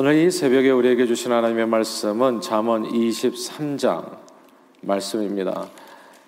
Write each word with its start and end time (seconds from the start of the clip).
오늘 0.00 0.14
이 0.14 0.30
새벽에 0.30 0.70
우리에게 0.70 1.06
주신 1.06 1.32
하나님의 1.32 1.66
말씀은 1.66 2.40
잠언 2.40 2.84
23장 2.84 4.16
말씀입니다. 4.80 5.66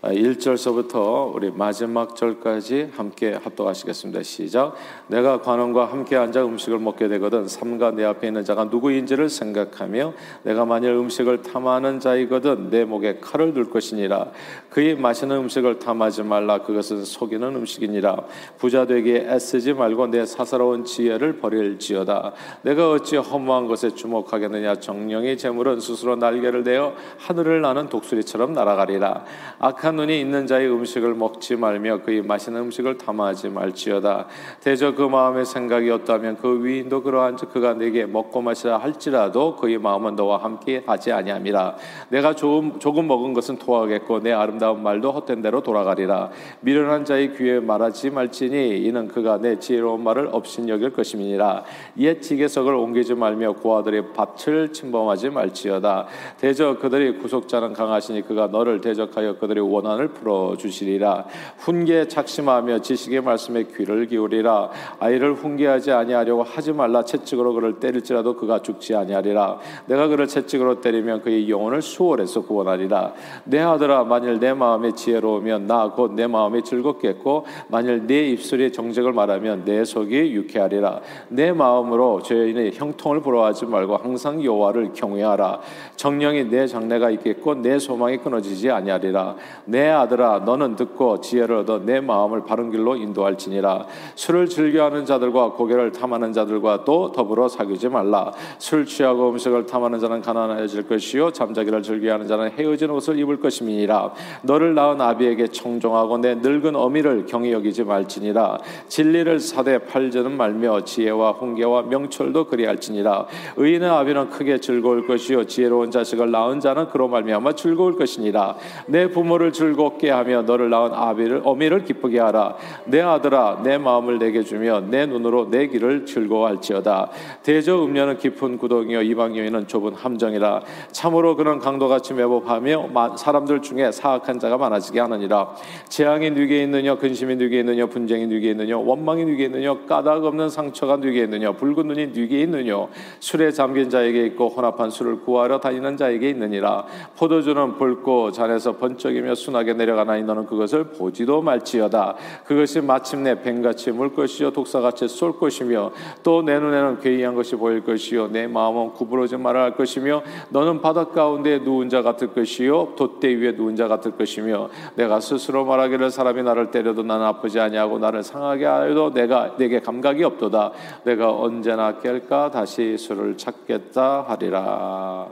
1절서부터 0.02 0.94
아, 0.94 1.22
우리 1.24 1.50
마지막 1.50 2.16
절까지 2.16 2.90
함께 2.96 3.34
합독하시겠습니다. 3.34 4.22
시작. 4.22 4.74
내가 5.08 5.42
관원과 5.42 5.86
함께 5.86 6.16
앉아 6.16 6.42
음식을 6.46 6.78
먹게 6.78 7.08
되거든 7.08 7.46
삼가 7.46 7.90
내 7.90 8.04
앞에 8.04 8.28
있는 8.28 8.42
자가 8.42 8.64
누구인지를 8.64 9.28
생각하며 9.28 10.14
내가 10.44 10.64
만일 10.64 10.92
음식을 10.92 11.42
탐하는 11.42 12.00
자이거든 12.00 12.70
내 12.70 12.86
목에 12.86 13.18
칼을 13.20 13.52
둘 13.52 13.68
것이니라. 13.68 14.28
그의 14.70 14.96
마시는 14.96 15.36
음식을 15.36 15.78
탐하지 15.78 16.22
말라. 16.22 16.62
그것은 16.62 17.04
속이는 17.04 17.56
음식이니라. 17.56 18.24
부자 18.56 18.86
되기에 18.86 19.26
애쓰지 19.28 19.74
말고 19.74 20.06
내 20.06 20.24
사사로운 20.24 20.86
지혜를 20.86 21.36
버릴지어다. 21.38 22.32
내가 22.62 22.90
어찌 22.90 23.16
허무한 23.16 23.66
것에 23.66 23.90
주목하겠느냐. 23.94 24.76
정령의 24.76 25.36
재물은 25.36 25.80
스스로 25.80 26.16
날개를 26.16 26.62
내어 26.64 26.94
하늘을 27.18 27.60
나는 27.60 27.90
독수리처럼 27.90 28.54
날아가리라. 28.54 29.24
악한 29.58 29.89
악한 29.90 29.96
눈이 29.96 30.20
있는 30.20 30.46
자의 30.46 30.70
음식을 30.70 31.14
먹지 31.14 31.56
말며 31.56 32.02
그의 32.02 32.22
마시는 32.22 32.60
음식을 32.60 32.96
탐하지 32.98 33.48
말지어다. 33.48 34.26
대저 34.60 34.94
그 34.94 35.02
마음의 35.02 35.44
생각이 35.44 35.90
없다면 35.90 36.36
그 36.36 36.64
위인도 36.64 37.02
그러한 37.02 37.36
즉 37.36 37.52
그가 37.52 37.74
내게 37.74 38.06
먹고 38.06 38.40
마시라 38.40 38.78
할지라도 38.78 39.56
그의 39.56 39.78
마음은 39.78 40.14
너와 40.14 40.44
함께 40.44 40.84
하지 40.86 41.12
아니함이라. 41.12 41.76
내가 42.10 42.34
조금, 42.36 42.78
조금 42.78 43.08
먹은 43.08 43.32
것은 43.34 43.58
토하겠고 43.58 44.20
내 44.20 44.32
아름다운 44.32 44.82
말도 44.82 45.10
헛된 45.10 45.42
대로 45.42 45.60
돌아가리라. 45.62 46.30
미련한 46.60 47.04
자의 47.04 47.34
귀에 47.36 47.58
말하지 47.58 48.10
말지니 48.10 48.78
이는 48.78 49.08
그가 49.08 49.38
내 49.38 49.58
지혜로운 49.58 50.04
말을 50.04 50.28
업신여길 50.30 50.92
것임이니라. 50.92 51.64
옛 51.98 52.20
지게석을 52.20 52.74
옮기지 52.74 53.14
말며 53.14 53.52
고아들의 53.54 54.12
밭을 54.12 54.72
침범하지 54.72 55.30
말지어다. 55.30 56.06
대저 56.38 56.78
그들의 56.78 57.18
구속자는 57.18 57.72
강하시니 57.72 58.22
그가 58.22 58.46
너를 58.46 58.80
대적하여 58.80 59.38
그들의 59.38 59.64
원 59.64 59.79
고난을 59.80 60.08
풀어 60.08 60.56
주시리라. 60.58 61.24
훈계 61.58 62.06
작심하며 62.08 62.80
지식의 62.80 63.22
말씀에 63.22 63.64
귀를 63.76 64.06
기울이라. 64.06 64.70
아이를 64.98 65.34
훈계하지 65.34 65.90
아니하려고 65.92 66.42
하지 66.42 66.72
말라. 66.72 67.04
채찍으로 67.04 67.54
그를 67.54 67.80
때릴지라도 67.80 68.36
그가 68.36 68.60
죽지 68.60 68.94
아니하리라. 68.94 69.58
내가 69.86 70.08
그를 70.08 70.26
채찍으로 70.26 70.80
때리면 70.80 71.22
그의 71.22 71.48
영혼을 71.48 71.80
수월해서 71.80 72.42
구원하리라. 72.42 73.14
내 73.44 73.60
아들아 73.60 74.04
만일 74.04 74.38
내 74.38 74.52
마음에 74.52 74.92
지혜로우면 74.92 75.66
나 75.66 75.86
곧 75.96 76.10
내 76.14 76.26
마음이 76.26 76.62
즐겁겠고 76.62 77.46
만일 77.68 78.06
내 78.06 78.28
입술이 78.30 78.72
정직을 78.72 79.12
말하면 79.12 79.64
내 79.64 79.84
속이 79.84 80.32
유쾌하리라. 80.32 81.00
내 81.28 81.52
마음으로 81.52 82.22
죄인의 82.22 82.72
형통을 82.74 83.20
부러워하지 83.20 83.66
말고 83.66 83.96
항상 83.96 84.42
여호와를 84.44 84.92
경외하라. 84.92 85.60
정령이 85.96 86.44
내 86.50 86.66
장래가 86.66 87.10
있겠고 87.10 87.54
내 87.54 87.78
소망이 87.78 88.18
끊어지지 88.18 88.70
아니하리라 88.70 89.36
내 89.70 89.88
아들아 89.88 90.40
너는 90.40 90.74
듣고 90.74 91.20
지혜를 91.20 91.58
얻어 91.58 91.78
내 91.78 92.00
마음을 92.00 92.44
바른 92.44 92.72
길로 92.72 92.96
인도할지니라. 92.96 93.86
술을 94.16 94.48
즐겨하는 94.48 95.06
자들과 95.06 95.52
고개를 95.52 95.92
탐하는 95.92 96.32
자들과 96.32 96.84
또 96.84 97.12
더불어 97.12 97.48
사귀지 97.48 97.88
말라. 97.88 98.32
술 98.58 98.84
취하고 98.84 99.30
음식을 99.30 99.66
탐하는 99.66 100.00
자는 100.00 100.22
가난해질 100.22 100.88
것이요 100.88 101.30
잠자기를 101.30 101.82
즐겨하는 101.82 102.26
자는 102.26 102.50
헤어진 102.50 102.90
옷을 102.90 103.16
입을 103.20 103.38
것임이니라. 103.38 104.12
너를 104.42 104.74
낳은 104.74 105.00
아비에게 105.00 105.48
청종하고 105.48 106.18
내 106.18 106.34
늙은 106.34 106.74
어미를 106.74 107.26
경히 107.26 107.52
여기지 107.52 107.84
말지니라. 107.84 108.58
진리를 108.88 109.38
사대 109.38 109.78
팔지는 109.78 110.36
말며 110.36 110.80
지혜와 110.82 111.32
훈계와 111.32 111.82
명철도 111.82 112.46
그리할지니라. 112.46 113.26
의인의 113.56 113.88
아비는 113.88 114.30
크게 114.30 114.58
즐거울 114.58 115.06
것이요 115.06 115.44
지혜로운 115.44 115.92
자식을 115.92 116.32
낳은 116.32 116.58
자는 116.58 116.88
그로 116.88 117.06
말미암아 117.06 117.52
즐거울 117.52 117.96
것이니라. 117.96 118.56
내 118.86 119.08
부모를 119.08 119.52
즐겁게 119.60 120.08
하며 120.08 120.40
너를 120.40 120.70
낳은 120.70 120.94
아비를 120.94 121.42
어미를 121.44 121.84
기쁘게 121.84 122.18
하라. 122.18 122.56
내 122.86 123.02
아들아 123.02 123.60
내 123.62 123.76
마음을 123.76 124.18
내게 124.18 124.42
주며 124.42 124.80
내 124.80 125.04
눈으로 125.04 125.50
내 125.50 125.66
길을 125.66 126.06
즐거워할지어다. 126.06 127.10
대저 127.42 127.84
음녀는 127.84 128.16
깊은 128.16 128.56
구덩이요 128.56 129.02
이방 129.02 129.36
여인은 129.36 129.68
좁은 129.68 129.92
함정이라. 129.92 130.62
참으로 130.92 131.36
그는 131.36 131.58
강도같이 131.58 132.14
매복하며 132.14 133.16
사람들 133.18 133.60
중에 133.60 133.92
사악한 133.92 134.38
자가 134.38 134.56
많아지게 134.56 134.98
하느니라. 134.98 135.54
재앙이 135.90 136.30
누게 136.30 136.62
있느냐 136.62 136.94
근심이 136.94 137.36
누게 137.36 137.60
있느냐 137.60 137.84
분쟁이 137.84 138.26
누게 138.28 138.52
있느냐 138.52 138.78
원망이 138.78 139.26
누게 139.26 139.44
있느냐 139.44 139.74
까닭 139.84 140.24
없는 140.24 140.48
상처가 140.48 140.96
누게 140.96 141.24
있느냐 141.24 141.52
붉은 141.52 141.86
눈이 141.86 142.06
누게 142.14 142.40
있느냐. 142.42 142.86
술에 143.18 143.52
잠긴 143.52 143.90
자에게 143.90 144.24
있고 144.26 144.48
혼합한 144.48 144.88
술을 144.88 145.20
구하러 145.20 145.60
다니는 145.60 145.98
자에게 145.98 146.30
있느니라. 146.30 146.86
포도주는 147.18 147.76
붉고 147.76 148.32
잔에서 148.32 148.72
번쩍이며 148.78 149.34
순 149.34 149.49
하게 149.54 149.74
내려가나니 149.74 150.22
너는 150.24 150.46
그것을 150.46 150.84
보지도 150.84 151.42
말지어다. 151.42 152.16
그것이 152.44 152.80
마침내 152.80 153.40
뱀같이 153.40 153.92
물 153.92 154.14
것이요 154.14 154.50
독사같이 154.50 155.08
쏠 155.08 155.38
것이며 155.38 155.92
또 156.22 156.40
내 156.42 156.58
눈에는 156.58 157.00
괴이한 157.00 157.34
것이 157.34 157.54
보일 157.56 157.84
것이요 157.84 158.28
내 158.28 158.46
마음은 158.46 158.92
구부러지 158.94 159.36
말아 159.36 159.62
할 159.62 159.76
것이며 159.76 160.22
너는 160.50 160.80
바닷 160.80 161.12
가운데 161.12 161.58
누운 161.58 161.88
자 161.88 162.02
같을 162.02 162.28
것이요 162.28 162.94
돛대 162.96 163.28
위에 163.34 163.52
누운 163.52 163.76
자 163.76 163.88
같을 163.88 164.12
것이며 164.12 164.70
내가 164.96 165.20
스스로 165.20 165.64
말하기를 165.64 166.10
사람이 166.10 166.42
나를 166.42 166.70
때려도 166.70 167.02
나는 167.02 167.26
아프지 167.26 167.60
아니하고 167.60 167.98
나를 167.98 168.22
상하게 168.22 168.64
하여도 168.64 169.12
내가 169.12 169.56
내게 169.56 169.80
감각이 169.80 170.24
없도다. 170.24 170.72
내가 171.04 171.30
언제나 171.36 171.98
깰까 171.98 172.50
다시 172.50 172.96
술을 172.96 173.36
찾겠다 173.36 174.24
하리라. 174.28 175.28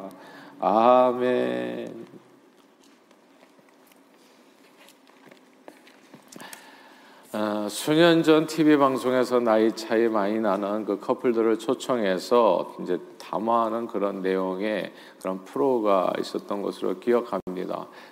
아멘. 0.60 2.27
어, 7.40 7.68
수년 7.68 8.24
전 8.24 8.48
TV 8.48 8.76
방송에서 8.78 9.38
나이 9.38 9.70
차이 9.70 10.08
많이 10.08 10.40
나는 10.40 10.84
그 10.84 10.98
커플들을 10.98 11.60
초청해서 11.60 12.74
이제 12.82 12.98
담화하는 13.16 13.86
그런 13.86 14.22
내용의 14.22 14.92
그런 15.20 15.44
프로가 15.44 16.14
있었던 16.18 16.62
것으로 16.62 16.98
기억합니다. 16.98 17.47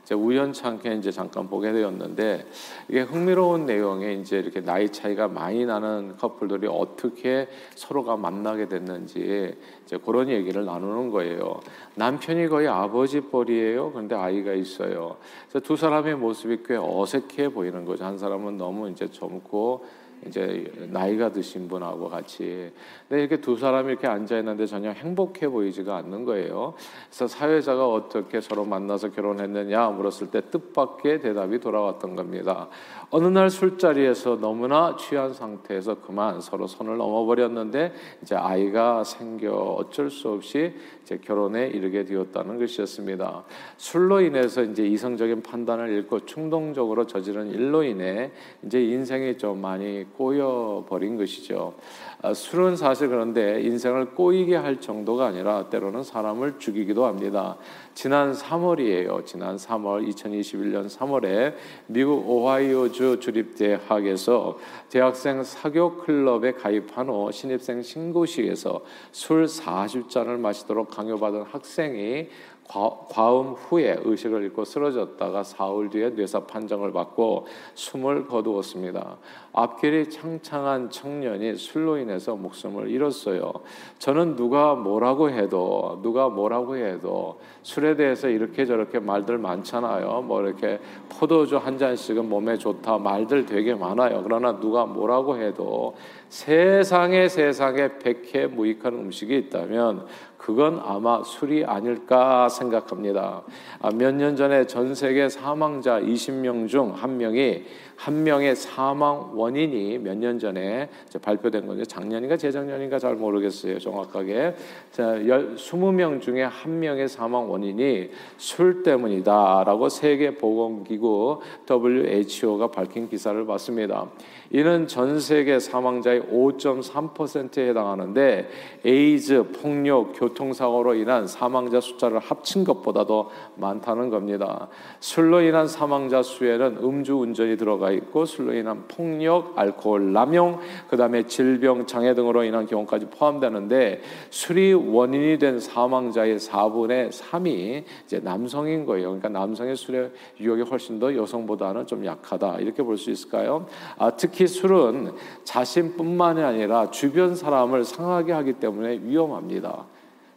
이제 0.02 0.14
우연찮게 0.14 0.94
이제 0.94 1.10
잠깐 1.10 1.48
보게 1.48 1.72
되었는데 1.72 2.46
이게 2.88 3.02
흥미로운 3.02 3.66
내용에 3.66 4.14
이제 4.14 4.38
이렇게 4.38 4.60
나이 4.60 4.90
차이가 4.90 5.28
많이 5.28 5.66
나는 5.66 6.16
커플들이 6.16 6.66
어떻게 6.68 7.48
서로가 7.74 8.16
만나게 8.16 8.68
됐는지 8.68 9.54
이제 9.84 9.98
그런 10.04 10.28
얘기를 10.28 10.64
나누는 10.64 11.10
거예요. 11.10 11.60
남편이 11.94 12.48
거의 12.48 12.68
아버지 12.68 13.20
뻘이에요. 13.20 13.92
그런데 13.92 14.14
아이가 14.14 14.52
있어요. 14.52 15.16
그래서 15.48 15.66
두 15.66 15.76
사람의 15.76 16.16
모습이 16.16 16.58
꽤 16.66 16.76
어색해 16.76 17.50
보이는 17.50 17.84
거죠. 17.84 18.04
한 18.04 18.18
사람은 18.18 18.56
너무 18.56 18.90
이제 18.90 19.10
젊고 19.10 20.05
이제 20.26 20.72
나이가 20.90 21.30
드신 21.30 21.68
분하고 21.68 22.08
같이 22.08 22.72
근데 23.08 23.22
이렇게 23.22 23.40
두 23.40 23.56
사람이 23.56 23.90
이렇게 23.90 24.06
앉아 24.06 24.38
있는데 24.38 24.66
전혀 24.66 24.90
행복해 24.90 25.48
보이지가 25.48 25.96
않는 25.96 26.24
거예요. 26.24 26.74
그래서 27.08 27.28
사회자가 27.28 27.88
어떻게 27.88 28.40
서로 28.40 28.64
만나서 28.64 29.10
결혼했느냐 29.12 29.90
물었을 29.90 30.30
때 30.30 30.40
뜻밖의 30.50 31.20
대답이 31.20 31.60
돌아왔던 31.60 32.16
겁니다. 32.16 32.68
어느 33.10 33.26
날 33.26 33.50
술자리에서 33.50 34.36
너무나 34.40 34.96
취한 34.96 35.32
상태에서 35.32 36.00
그만 36.00 36.40
서로 36.40 36.66
손을 36.66 36.96
넘어버렸는데 36.96 37.92
이제 38.22 38.34
아이가 38.34 39.04
생겨 39.04 39.52
어쩔 39.52 40.10
수 40.10 40.30
없이 40.30 40.74
이제 41.02 41.18
결혼에 41.18 41.68
이르게 41.68 42.04
되었다는 42.04 42.58
것이었습니다. 42.58 43.44
술로 43.76 44.20
인해서 44.20 44.62
이제 44.62 44.84
이성적인 44.84 45.42
판단을 45.42 45.90
잃고 45.90 46.26
충동적으로 46.26 47.06
저지른 47.06 47.50
일로 47.50 47.84
인해 47.84 48.32
이제 48.64 48.82
인생이 48.82 49.38
좀 49.38 49.60
많이 49.60 50.05
꼬여 50.16 50.86
버린 50.88 51.16
것이죠. 51.16 51.74
아, 52.22 52.34
술은 52.34 52.76
사실 52.76 53.08
그런데 53.08 53.60
인생을 53.62 54.14
꼬이게 54.14 54.56
할 54.56 54.80
정도가 54.80 55.26
아니라 55.26 55.68
때로는 55.68 56.02
사람을 56.02 56.58
죽이기도 56.58 57.04
합니다. 57.04 57.56
지난 57.96 58.34
3월이에요. 58.34 59.24
지난 59.24 59.56
3월 59.56 60.06
2021년 60.06 60.86
3월에 60.86 61.54
미국 61.86 62.28
오하이오주 62.28 63.20
주립대학에서 63.20 64.58
대학생 64.90 65.42
사교 65.42 65.96
클럽에 65.96 66.52
가입한 66.52 67.08
후 67.08 67.32
신입생 67.32 67.80
신고식에서 67.80 68.84
술 69.12 69.46
40잔을 69.46 70.38
마시도록 70.38 70.90
강요받은 70.90 71.44
학생이 71.44 72.28
과 72.68 73.30
음 73.40 73.52
후에 73.52 74.00
의식을 74.04 74.42
잃고 74.44 74.64
쓰러졌다가 74.64 75.44
사흘 75.44 75.88
뒤에 75.88 76.10
뇌사 76.10 76.40
판정을 76.40 76.92
받고 76.92 77.46
숨을 77.74 78.26
거두었습니다. 78.26 79.18
앞길이 79.52 80.10
창창한 80.10 80.90
청년이 80.90 81.56
술로 81.56 81.96
인해서 81.96 82.34
목숨을 82.34 82.90
잃었어요. 82.90 83.52
저는 83.98 84.36
누가 84.36 84.74
뭐라고 84.74 85.30
해도 85.30 86.00
누가 86.02 86.28
뭐라고 86.28 86.76
해도 86.76 87.40
술에 87.62 87.85
대해서 87.94 88.28
이렇게 88.28 88.66
저렇게 88.66 88.98
말들 88.98 89.38
많잖아요. 89.38 90.24
뭐 90.26 90.42
이렇게 90.42 90.80
포도주 91.08 91.58
한 91.58 91.78
잔씩은 91.78 92.28
몸에 92.28 92.58
좋다 92.58 92.98
말들 92.98 93.46
되게 93.46 93.74
많아요. 93.74 94.22
그러나 94.24 94.58
누가 94.58 94.86
뭐라고 94.86 95.36
해도 95.36 95.94
세상에 96.28 97.28
세상에 97.28 97.98
백해 97.98 98.48
무익한 98.48 98.94
음식이 98.94 99.36
있다면 99.36 100.06
그건 100.36 100.80
아마 100.84 101.22
술이 101.22 101.64
아닐까 101.64 102.48
생각합니다. 102.48 103.42
아, 103.80 103.90
몇년 103.90 104.36
전에 104.36 104.66
전 104.66 104.94
세계 104.94 105.28
사망자 105.28 106.00
20명 106.00 106.68
중 106.68 106.96
한 106.96 107.18
명이 107.18 107.64
한 107.96 108.22
명의 108.22 108.54
사망 108.54 109.30
원인이 109.34 109.98
몇 109.98 110.16
년 110.16 110.38
전에 110.38 110.88
발표된 111.20 111.66
거죠. 111.66 111.84
작년인가 111.84 112.36
재작년인가 112.36 112.98
잘 112.98 113.16
모르겠어요. 113.16 113.78
정확하게. 113.78 114.54
자, 114.90 115.14
20명 115.16 116.20
중에 116.20 116.42
한 116.42 116.78
명의 116.80 117.08
사망 117.08 117.50
원인이 117.50 118.10
술 118.38 118.82
때문이다라고 118.82 119.88
세계보건기구 119.88 121.40
WHO가 121.70 122.68
밝힌 122.70 123.08
기사를 123.08 123.44
봤습니다. 123.46 124.06
이는 124.50 124.86
전 124.86 125.18
세계 125.18 125.58
사망자의 125.58 126.22
5.3%에 126.22 127.68
해당하는데 127.68 128.48
에이즈, 128.84 129.50
폭력, 129.60 130.12
교통사고로 130.14 130.94
인한 130.94 131.26
사망자 131.26 131.80
숫자를 131.80 132.20
합친 132.20 132.64
것보다도 132.64 133.30
많다는 133.56 134.08
겁니다. 134.08 134.68
술로 135.00 135.40
인한 135.40 135.66
사망자 135.66 136.22
수에는 136.22 136.78
음주운전이 136.82 137.56
들어가 137.56 137.85
있고 137.92 138.24
술로 138.24 138.52
인한 138.52 138.84
폭력, 138.88 139.58
알코올 139.58 140.12
남용, 140.12 140.58
그다음에 140.88 141.24
질병, 141.26 141.86
장애 141.86 142.14
등으로 142.14 142.44
인한 142.44 142.66
경우까지 142.66 143.06
포함되는데 143.06 144.02
술이 144.30 144.74
원인이 144.74 145.38
된 145.38 145.60
사망자의 145.60 146.38
4분의 146.38 147.10
3이 147.10 147.84
이제 148.04 148.20
남성인 148.20 148.84
거예요. 148.84 149.08
그러니까 149.08 149.28
남성의 149.28 149.76
술의 149.76 150.10
유혹이 150.40 150.62
훨씬 150.62 150.98
더 150.98 151.14
여성보다는 151.14 151.86
좀 151.86 152.04
약하다 152.04 152.58
이렇게 152.58 152.82
볼 152.82 152.96
수 152.96 153.10
있을까요? 153.10 153.66
아, 153.98 154.10
특히 154.16 154.46
술은 154.46 155.12
자신뿐만이 155.44 156.42
아니라 156.42 156.90
주변 156.90 157.34
사람을 157.34 157.84
상하게 157.84 158.32
하기 158.32 158.54
때문에 158.54 159.00
위험합니다. 159.02 159.84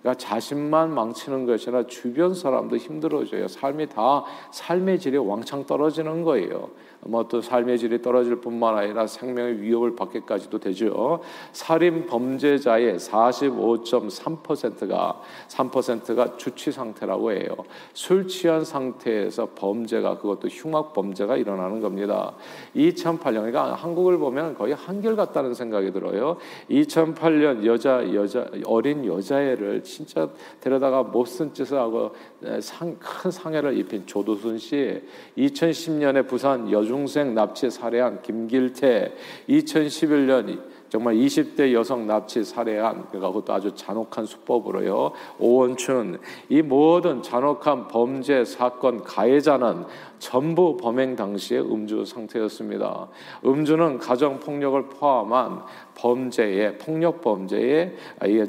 그러니까 0.01 0.18
자신만 0.18 0.94
망치는 0.94 1.46
것이 1.46 1.69
아니라 1.69 1.88
주변 1.88 2.34
사람도 2.34 2.78
힘들어져요. 2.78 3.48
삶이 3.48 3.90
다 3.90 4.24
삶의 4.51 5.00
질이 5.00 5.18
왕창 5.18 5.66
떨어지는 5.66 6.24
거예요. 6.24 6.69
뭐 7.01 7.22
어떤 7.22 7.42
삶의 7.42 7.80
질이 7.80 8.01
떨어질 8.01 8.42
뿐만 8.42 8.78
아니라 8.78 9.07
생명의 9.07 9.62
위협을 9.62 9.96
받기까지도 9.96 10.60
되죠. 10.60 11.22
살인 11.54 12.06
범죄자의 12.06 12.98
45.3%가 12.98 15.22
3%가 15.48 16.36
주취 16.38 16.74
상태라고 16.74 17.31
해요. 17.31 17.56
술 17.94 18.28
취한 18.28 18.66
상태에서 18.66 19.52
범죄가 19.56 20.18
그것도 20.18 20.50
흉악 20.50 20.92
범죄가 20.94 21.38
일어나는 21.38 21.80
겁니다. 21.80 22.34
2008년 22.75 23.34
그러니까 23.34 23.75
한국을 23.75 24.18
보면 24.18 24.56
거의 24.56 24.74
한결 24.74 25.16
같다는 25.16 25.54
생각이 25.54 25.94
들어요. 25.94 26.36
2008년 26.69 27.66
여자 27.66 28.13
여자 28.13 28.45
어린 28.66 29.06
여자애를 29.06 29.84
진짜 29.89 30.30
데려다가 30.62 31.03
못쓴 31.03 31.53
짓을 31.53 31.77
하고 31.77 32.13
상, 32.62 32.95
큰 33.00 33.31
상해를 33.31 33.77
입힌 33.77 34.06
조도순 34.06 34.57
씨, 34.57 35.01
2010년에 35.38 36.27
부산 36.27 36.71
여중생 36.71 37.33
납치 37.33 37.69
살해한 37.69 38.21
김길태, 38.21 39.13
2011년 39.50 40.59
정말 40.89 41.15
20대 41.15 41.74
여성 41.74 42.07
납치 42.07 42.44
살해한 42.44 43.06
그러니까 43.09 43.27
그것도 43.27 43.53
아주 43.53 43.74
잔혹한 43.75 44.25
수법으로요. 44.25 45.12
오원춘 45.38 46.19
이 46.50 46.62
모든 46.62 47.21
잔혹한 47.21 47.88
범죄 47.88 48.44
사건 48.44 49.03
가해자는 49.03 49.86
전부 50.19 50.75
범행 50.77 51.15
당시에 51.15 51.59
음주 51.59 52.06
상태였습니다. 52.06 53.07
음주는 53.45 54.00
가정 54.00 54.39
폭력을 54.39 54.81
포함한 54.89 55.62
범죄의 55.95 56.77
폭력 56.77 57.21
범죄의 57.21 57.95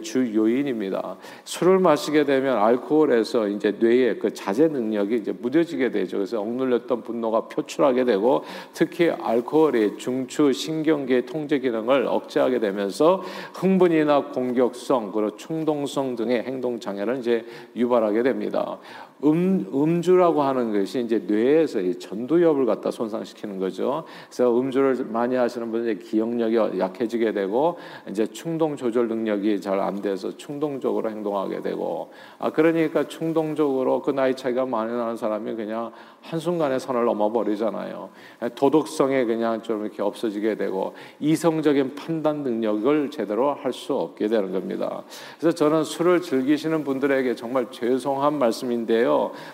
주 0.02 0.34
요인입니다. 0.34 1.16
술을 1.44 1.78
마시게 1.78 2.24
되면 2.24 2.58
알코올에서 2.58 3.48
이제 3.48 3.76
뇌의 3.78 4.18
그 4.18 4.32
자제 4.32 4.68
능력이 4.68 5.16
이제 5.16 5.32
무뎌지게 5.32 5.90
되죠. 5.90 6.18
그래서 6.18 6.40
억눌렸던 6.40 7.02
분노가 7.02 7.48
표출하게 7.48 8.04
되고 8.04 8.44
특히 8.72 9.10
알코올이 9.10 9.98
중추 9.98 10.52
신경계 10.52 11.26
통제 11.26 11.58
기능을 11.58 12.06
억제 12.06 12.29
하게 12.38 12.60
되면서 12.60 13.22
흥분이나 13.54 14.26
공격성 14.32 15.12
그리고 15.12 15.36
충동성 15.36 16.16
등의 16.16 16.42
행동 16.44 16.78
장애를 16.78 17.18
이제 17.18 17.44
유발하게 17.74 18.22
됩니다. 18.22 18.78
음, 19.24 19.66
음주라고 19.74 20.42
하는 20.42 20.72
것이 20.72 21.00
이제 21.00 21.18
뇌에서 21.26 21.80
전두엽을 21.98 22.66
갖다 22.66 22.90
손상시키는 22.90 23.58
거죠. 23.58 24.04
그래서 24.28 24.58
음주를 24.58 25.06
많이 25.10 25.34
하시는 25.36 25.70
분은 25.70 25.98
기억력이 25.98 26.78
약해지게 26.78 27.32
되고 27.32 27.76
이제 28.08 28.26
충동 28.26 28.76
조절 28.76 29.08
능력이 29.08 29.60
잘 29.60 29.80
안 29.80 30.02
돼서 30.02 30.36
충동적으로 30.36 31.08
행동하게 31.10 31.62
되고 31.62 32.10
아 32.38 32.50
그러니까 32.50 33.08
충동적으로 33.08 34.02
그 34.02 34.10
나이 34.10 34.34
차이가 34.36 34.66
많이 34.66 34.92
나는 34.92 35.16
사람이 35.16 35.54
그냥 35.54 35.90
한순간에 36.22 36.78
선을 36.78 37.06
넘어버리잖아요. 37.06 38.10
도덕성에 38.54 39.24
그냥 39.24 39.62
좀 39.62 39.82
이렇게 39.84 40.02
없어지게 40.02 40.56
되고 40.56 40.94
이성적인 41.18 41.94
판단 41.94 42.42
능력을 42.42 43.10
제대로 43.10 43.54
할 43.54 43.70
수 43.72 43.94
없게 43.94 44.26
되는 44.26 44.52
겁니다. 44.52 45.04
그래서 45.38 45.54
저는 45.54 45.84
술을 45.84 46.22
즐기시는 46.22 46.82
분들에게 46.84 47.36
정말 47.36 47.70
죄송한 47.70 48.36
말씀인데요. 48.38 49.09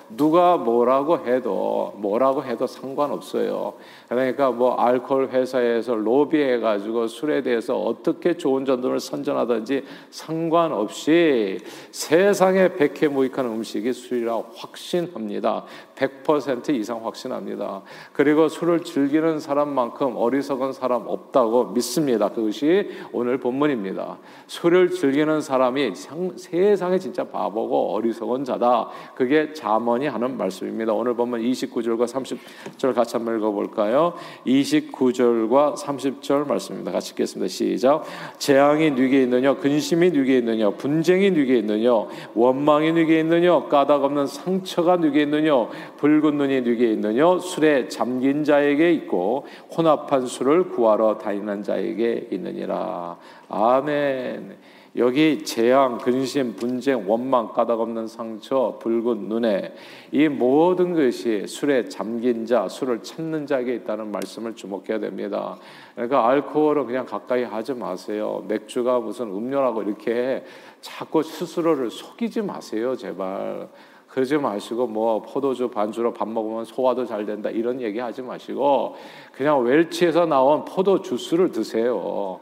누가 0.09 0.57
뭐라고 0.57 1.19
해도 1.27 1.95
뭐라고 1.97 2.45
해도 2.45 2.67
상관없어요. 2.67 3.75
그러니까 4.09 4.51
뭐 4.51 4.75
알코올 4.75 5.29
회사에서 5.29 5.95
로비해 5.95 6.59
가지고 6.61 7.07
술에 7.07 7.43
대해서 7.43 7.77
어떻게 7.77 8.37
좋은 8.37 8.65
전도를 8.65 9.01
선전하든지 9.01 9.85
상관없이 10.11 11.59
세상에 11.91 12.75
백해 12.75 13.09
무익한 13.09 13.47
음식이 13.47 13.93
술이라 13.93 14.43
확신합니다. 14.57 15.65
100% 15.97 16.75
이상 16.75 17.05
확신합니다. 17.05 17.83
그리고 18.13 18.49
술을 18.49 18.85
즐기는 18.85 19.41
사람만큼 19.41 20.15
어리석은 20.17 20.73
사람 20.73 21.05
없다고 21.07 21.73
믿습니다. 21.73 22.29
그것이 22.29 22.91
오늘 23.13 23.39
본문입니다. 23.39 24.19
술을 24.47 24.91
즐기는 24.91 25.41
사람이 25.41 25.93
세상에 26.37 26.99
진짜 26.99 27.25
바보고 27.25 27.95
어리석은 27.95 28.45
자다. 28.45 28.91
그게 29.15 29.53
자문이 29.53 30.07
하는 30.07 30.37
말씀입니다. 30.37 30.93
오늘 30.93 31.15
본문 31.15 31.41
29절과 31.43 32.07
30절 32.07 32.95
같이 32.95 33.17
한번 33.17 33.39
읽어볼까요? 33.39 34.15
29절과 34.47 35.77
30절 35.77 36.47
말씀입니다. 36.47 36.93
같이 36.93 37.13
읽겠습니다. 37.13 37.49
시작. 37.49 38.05
재앙이 38.39 38.91
누게 38.91 39.23
있느냐? 39.23 39.55
근심이 39.57 40.11
누게 40.11 40.39
있느냐? 40.39 40.71
분쟁이 40.71 41.31
누게 41.31 41.57
있느냐? 41.59 41.91
원망이 42.35 42.93
누게 42.93 43.21
있느냐? 43.21 43.65
까닭 43.65 44.05
없는 44.05 44.27
상처가 44.27 44.97
누게 44.97 45.23
있느냐? 45.23 45.53
붉은 45.97 46.37
눈이 46.37 46.63
누게 46.63 46.93
있느냐 46.93 47.39
술에 47.39 47.89
잠긴 47.89 48.45
자에게 48.45 48.93
있고 48.93 49.47
혼합한 49.77 50.27
술을 50.27 50.71
구하러 50.71 51.19
다니는 51.19 51.63
자에게 51.63 52.29
있느니라 52.31 53.17
아멘 53.49 54.57
여기 54.97 55.45
재앙, 55.45 55.99
근심, 55.99 56.57
분쟁, 56.57 57.09
원망, 57.09 57.53
까닭 57.53 57.81
없는 57.81 58.07
상처, 58.07 58.79
붉은 58.81 59.29
눈에 59.29 59.75
이 60.11 60.27
모든 60.27 60.95
것이 60.95 61.47
술에 61.47 61.87
잠긴 61.87 62.47
자, 62.47 62.67
술을 62.67 63.03
찾는 63.03 63.47
자에게 63.47 63.75
있다는 63.75 64.11
말씀을 64.11 64.57
주목해야 64.57 64.99
됩니다. 64.99 65.59
그러니까 65.95 66.27
알코올은 66.29 66.87
그냥 66.87 67.05
가까이 67.05 67.43
하지 67.45 67.75
마세요. 67.75 68.43
맥주가 68.49 68.99
무슨 68.99 69.27
음료라고 69.27 69.83
이렇게 69.83 70.43
자꾸 70.81 71.23
스스로를 71.23 71.91
속이지 71.91 72.41
마세요, 72.41 72.97
제발. 72.97 73.69
그러지 74.17 74.39
마시고 74.39 74.87
뭐 74.87 75.21
포도주 75.21 75.69
반주로 75.69 76.15
밥 76.15 76.27
먹으면 76.27 76.65
소화도 76.65 77.05
잘 77.05 77.27
된다 77.27 77.51
이런 77.51 77.83
얘기 77.83 77.99
하지 77.99 78.23
마시고 78.23 78.97
그냥 79.31 79.63
Welch에서 79.63 80.25
나온 80.25 80.65
포도 80.65 81.03
주스를 81.03 81.53
드세요. 81.53 82.41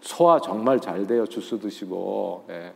소화 0.00 0.38
정말 0.38 0.78
잘 0.78 1.04
돼요. 1.08 1.26
주스 1.26 1.58
드시고. 1.58 2.44
예. 2.50 2.72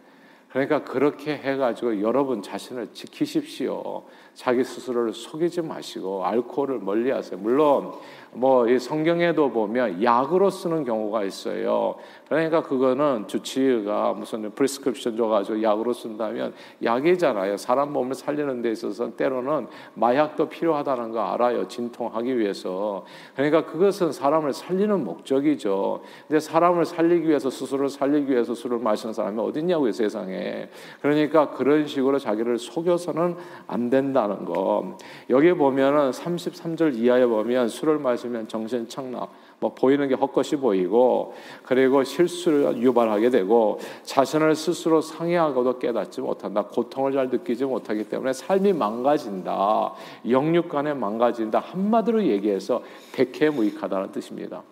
그러니까 0.49 0.83
그렇게 0.83 1.37
해가지고 1.37 2.03
여러분 2.03 2.43
자신을 2.43 2.89
지키십시오. 2.93 4.03
자기 4.35 4.65
스스로를 4.65 5.13
속이지 5.13 5.63
마시고 5.63 6.25
알코올을 6.25 6.81
멀리하세요. 6.81 7.39
물론 7.39 7.93
뭐 8.37 8.67
이 8.69 8.79
성경에도 8.79 9.51
보면 9.51 10.03
약으로 10.03 10.51
쓰는 10.51 10.85
경우가 10.85 11.25
있어요. 11.25 11.95
그러니까 12.29 12.63
그거는 12.63 13.29
주치의가 13.29 14.13
무슨 14.15 14.51
prescription 14.51 15.17
줘가지고 15.17 15.63
약으로 15.63 15.93
쓴다면 15.93 16.53
약이잖아요. 16.83 17.57
사람 17.57 17.93
몸을 17.93 18.15
살리는 18.15 18.63
데 18.63 18.73
있어서 18.73 19.15
때로는 19.15 19.69
마약도 19.95 20.49
필요하다는 20.49 21.13
거 21.13 21.21
알아요. 21.21 21.69
진통하기 21.69 22.39
위해서. 22.39 23.05
그러니까 23.35 23.65
그것은 23.65 24.13
사람을 24.13 24.53
살리는 24.53 25.05
목적이죠. 25.05 26.03
근데 26.27 26.41
사람을 26.41 26.85
살리기 26.85 27.29
위해서 27.29 27.49
스스로를 27.49 27.89
살리기 27.89 28.33
위해서 28.33 28.55
술을 28.55 28.79
마시는 28.79 29.13
사람이 29.13 29.41
어딨냐고요 29.41 29.93
세상에. 29.93 30.69
그러니까 31.01 31.51
그런 31.51 31.87
식으로 31.87 32.19
자기를 32.19 32.59
속여서는 32.59 33.37
안 33.69 33.91
된다는 33.91 34.45
거. 34.45 34.97
여기 35.31 35.53
보면은 35.53 36.11
33절 36.11 36.97
이하에 36.97 37.27
보면 37.27 37.69
술을 37.69 37.99
마시 37.99 38.26
마시면 38.27 38.49
정신 38.49 38.89
착락, 38.89 39.33
뭐 39.61 39.73
보이는 39.75 40.07
게 40.09 40.15
헛것이 40.15 40.57
보이고 40.57 41.35
그리고 41.63 42.05
실수를 42.05 42.83
유발하게 42.83 43.31
되고 43.31 43.79
자신을 44.03 44.55
스스로 44.55 45.01
상해하고도 45.01 45.79
깨닫지 45.79 46.21
못한다. 46.21 46.65
고통을 46.65 47.13
잘 47.13 47.29
느끼지 47.29 47.65
못하기 47.65 48.09
때문에 48.09 48.33
삶이 48.33 48.73
망가진다. 48.75 49.95
영육간에 50.29 50.95
망가진다. 50.95 51.59
한마디로 51.61 52.25
얘기해서 52.25 52.83
백해무익하다는 53.13 54.13
뜻입니다. 54.13 54.63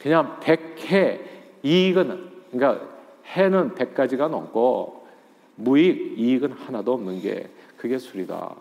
그냥 0.00 0.40
백해 0.40 1.20
이익은 1.62 2.30
그러니까 2.50 2.84
해는 3.26 3.74
백 3.74 3.94
가지가 3.94 4.28
넘고 4.28 5.06
무익 5.54 6.18
이익은 6.18 6.52
하나도 6.52 6.92
없는 6.94 7.20
게 7.20 7.48
그게 7.76 7.98
술이다. 7.98 8.56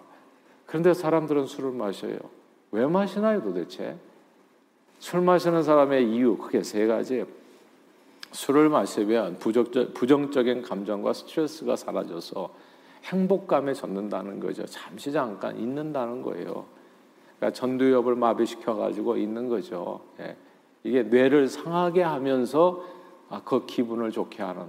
그런데 0.68 0.94
사람들은 0.94 1.48
술을 1.48 1.72
마셔요. 1.72 2.18
왜 2.72 2.86
마시나요 2.86 3.42
도대체? 3.42 3.98
술 5.00 5.22
마시는 5.22 5.64
사람의 5.64 6.12
이유 6.12 6.38
크게 6.38 6.64
세 6.64 6.88
가지. 6.88 7.26
술을 8.32 8.70
마시면 8.70 9.40
부정적, 9.40 9.94
부정적인 9.94 10.62
감정과 10.62 11.14
스트레스가 11.14 11.76
사라져서 11.76 12.50
행복감에 13.04 13.74
젖는다는 13.74 14.40
거죠. 14.40 14.66
잠시 14.66 15.12
잠깐 15.12 15.58
있는다는 15.58 16.22
거예요. 16.22 16.66
그러니까 17.38 17.60
전두엽을 17.60 18.16
마비시켜 18.16 18.76
가지고 18.76 19.18
있는 19.18 19.50
거죠. 19.50 20.02
예. 20.20 20.38
이게 20.84 21.04
뇌를 21.04 21.48
상하게 21.48 22.04
하면서 22.04 22.84
아, 23.30 23.42
그 23.44 23.66
기분을 23.66 24.12
좋게 24.12 24.44
하는 24.44 24.66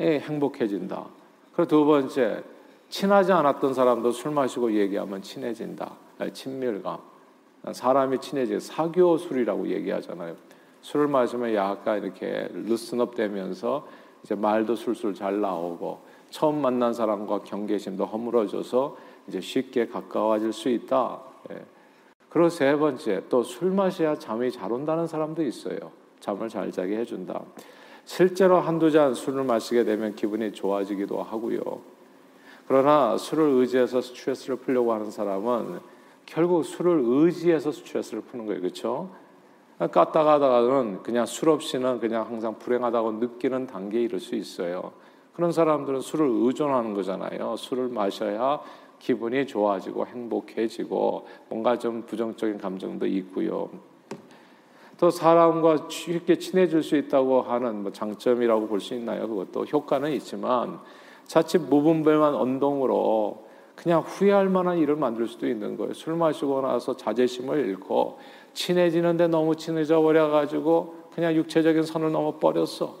예, 0.00 0.18
행복해진다. 0.18 1.06
그리고 1.54 1.68
두 1.68 1.84
번째 1.84 2.42
친하지 2.88 3.32
않았던 3.32 3.72
사람도 3.72 4.10
술 4.12 4.32
마시고 4.32 4.72
얘기하면 4.72 5.22
친해진다. 5.22 6.05
예, 6.20 6.32
친밀감. 6.32 6.98
사람이 7.72 8.20
친해지 8.20 8.60
사교 8.60 9.18
술이라고 9.18 9.68
얘기하잖아요. 9.68 10.36
술을 10.82 11.08
마시면 11.08 11.54
약간 11.54 12.02
이렇게 12.02 12.48
루스업 12.52 13.14
되면서 13.16 13.86
이제 14.22 14.34
말도 14.34 14.76
술술 14.76 15.14
잘 15.14 15.40
나오고 15.40 16.00
처음 16.30 16.60
만난 16.60 16.94
사람과 16.94 17.42
경계심도 17.42 18.06
허물어져서 18.06 18.96
이제 19.28 19.40
쉽게 19.40 19.88
가까워질 19.88 20.52
수 20.52 20.68
있다. 20.68 21.20
예. 21.50 21.64
그리고 22.28 22.48
세 22.48 22.76
번째 22.76 23.22
또 23.28 23.42
술 23.42 23.70
마셔야 23.70 24.14
잠이 24.16 24.50
잘 24.52 24.70
온다는 24.72 25.06
사람도 25.06 25.42
있어요. 25.42 25.78
잠을 26.20 26.48
잘 26.48 26.70
자게 26.70 26.98
해준다. 26.98 27.40
실제로 28.04 28.60
한두 28.60 28.90
잔 28.90 29.14
술을 29.14 29.42
마시게 29.44 29.84
되면 29.84 30.14
기분이 30.14 30.52
좋아지기도 30.52 31.22
하고요. 31.22 31.60
그러나 32.68 33.16
술을 33.16 33.44
의지해서 33.60 34.00
스트레스를 34.00 34.56
풀려고 34.56 34.92
하는 34.92 35.10
사람은 35.10 35.80
결국 36.26 36.64
술을 36.64 37.02
의지해서 37.04 37.72
스트레스를 37.72 38.22
푸는 38.22 38.46
거예요. 38.46 38.60
그렇죠? 38.60 39.10
깠다 39.78 40.12
가다가는 40.12 41.02
그냥 41.02 41.26
술 41.26 41.50
없이는 41.50 42.00
그냥 42.00 42.26
항상 42.26 42.58
불행하다고 42.58 43.12
느끼는 43.12 43.66
단계에 43.66 44.02
이를 44.02 44.20
수 44.20 44.34
있어요. 44.34 44.92
그런 45.34 45.52
사람들은 45.52 46.00
술을 46.00 46.26
의존하는 46.28 46.94
거잖아요. 46.94 47.56
술을 47.56 47.88
마셔야 47.88 48.60
기분이 48.98 49.46
좋아지고 49.46 50.06
행복해지고 50.06 51.26
뭔가 51.50 51.78
좀 51.78 52.02
부정적인 52.06 52.58
감정도 52.58 53.06
있고요. 53.06 53.68
또 54.98 55.10
사람과 55.10 55.88
쉽게 55.90 56.38
친해질 56.38 56.82
수 56.82 56.96
있다고 56.96 57.42
하는 57.42 57.82
뭐 57.82 57.92
장점이라고 57.92 58.66
볼 58.66 58.80
수 58.80 58.94
있나요? 58.94 59.28
그것도 59.28 59.66
효과는 59.66 60.12
있지만 60.12 60.80
자칫 61.26 61.58
무분별한 61.58 62.34
언동으로 62.34 63.45
그냥 63.76 64.00
후회할 64.00 64.48
만한 64.48 64.78
일을 64.78 64.96
만들 64.96 65.28
수도 65.28 65.46
있는 65.46 65.76
거예요. 65.76 65.92
술 65.92 66.14
마시고 66.14 66.62
나서 66.62 66.96
자제심을 66.96 67.66
잃고 67.66 68.18
친해지는데 68.54 69.28
너무 69.28 69.54
친해져 69.54 70.00
버려 70.00 70.28
가지고 70.28 70.94
그냥 71.14 71.34
육체적인 71.34 71.82
선을 71.82 72.10
넘어 72.10 72.38
버렸어. 72.38 72.96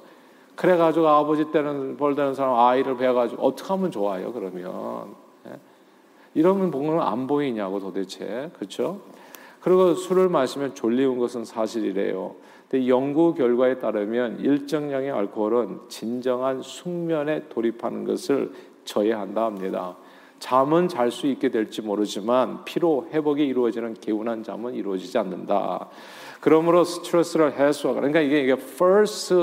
그래 0.54 0.76
가지고 0.76 1.08
아버지 1.08 1.50
때는 1.50 1.96
벌되는 1.96 2.34
사람 2.34 2.54
아이를 2.58 2.96
배 2.96 3.10
가지고 3.12 3.42
어떻게 3.42 3.68
하면 3.68 3.90
좋아요? 3.90 4.32
그러면 4.32 5.14
예? 5.46 5.52
이러면 6.34 6.70
보면 6.70 7.00
안 7.00 7.26
보이냐고 7.26 7.80
도대체 7.80 8.50
그렇죠? 8.54 9.00
그리고 9.60 9.94
술을 9.94 10.28
마시면 10.28 10.74
졸리운 10.74 11.18
것은 11.18 11.44
사실이래요. 11.44 12.36
근데 12.70 12.88
연구 12.88 13.34
결과에 13.34 13.78
따르면 13.78 14.40
일정량의 14.40 15.10
알코올은 15.10 15.80
진정한 15.88 16.62
숙면에 16.62 17.48
돌입하는 17.48 18.04
것을 18.04 18.52
저해한다 18.84 19.44
합니다. 19.44 19.96
잠은 20.38 20.88
잘 20.88 21.10
수 21.10 21.26
있게 21.26 21.50
될지 21.50 21.82
모르지만 21.82 22.64
피로 22.64 23.08
회복이 23.10 23.44
이루어지는 23.44 23.94
개운한 23.94 24.42
잠은 24.42 24.74
이루어지지 24.74 25.16
않는다. 25.18 25.88
그러므로 26.40 26.84
스트레스를 26.84 27.58
해소하고 27.58 28.00
그러니까 28.00 28.20
이게 28.20 28.42
이게 28.42 28.52
first 28.52 29.34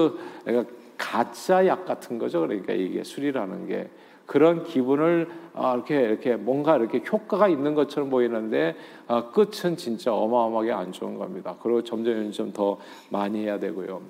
그러니까 0.46 0.72
가짜 0.98 1.66
약 1.68 1.86
같은 1.86 2.18
거죠. 2.20 2.42
그러니까 2.42 2.74
이게 2.74 3.04
술이라는 3.04 3.68
게 3.68 3.90
그런 4.26 4.64
기분을 4.64 5.30
아, 5.54 5.74
이렇게 5.74 6.02
이렇게 6.02 6.36
뭔가 6.36 6.78
이렇게 6.78 7.02
효과가 7.12 7.48
있는 7.50 7.76
것처럼 7.76 8.10
보이는데 8.10 8.76
아, 9.08 9.30
끝은 9.32 9.76
진짜 9.76 10.14
어마어마하게 10.14 10.72
안 10.72 10.92
좋은 10.92 11.18
겁니다. 11.18 11.56
그리고 11.62 11.84
점점 11.84 12.16
점점 12.32 12.54
더 12.54 12.78
많이 13.10 13.44
해야 13.44 13.60
되고요. 13.60 14.02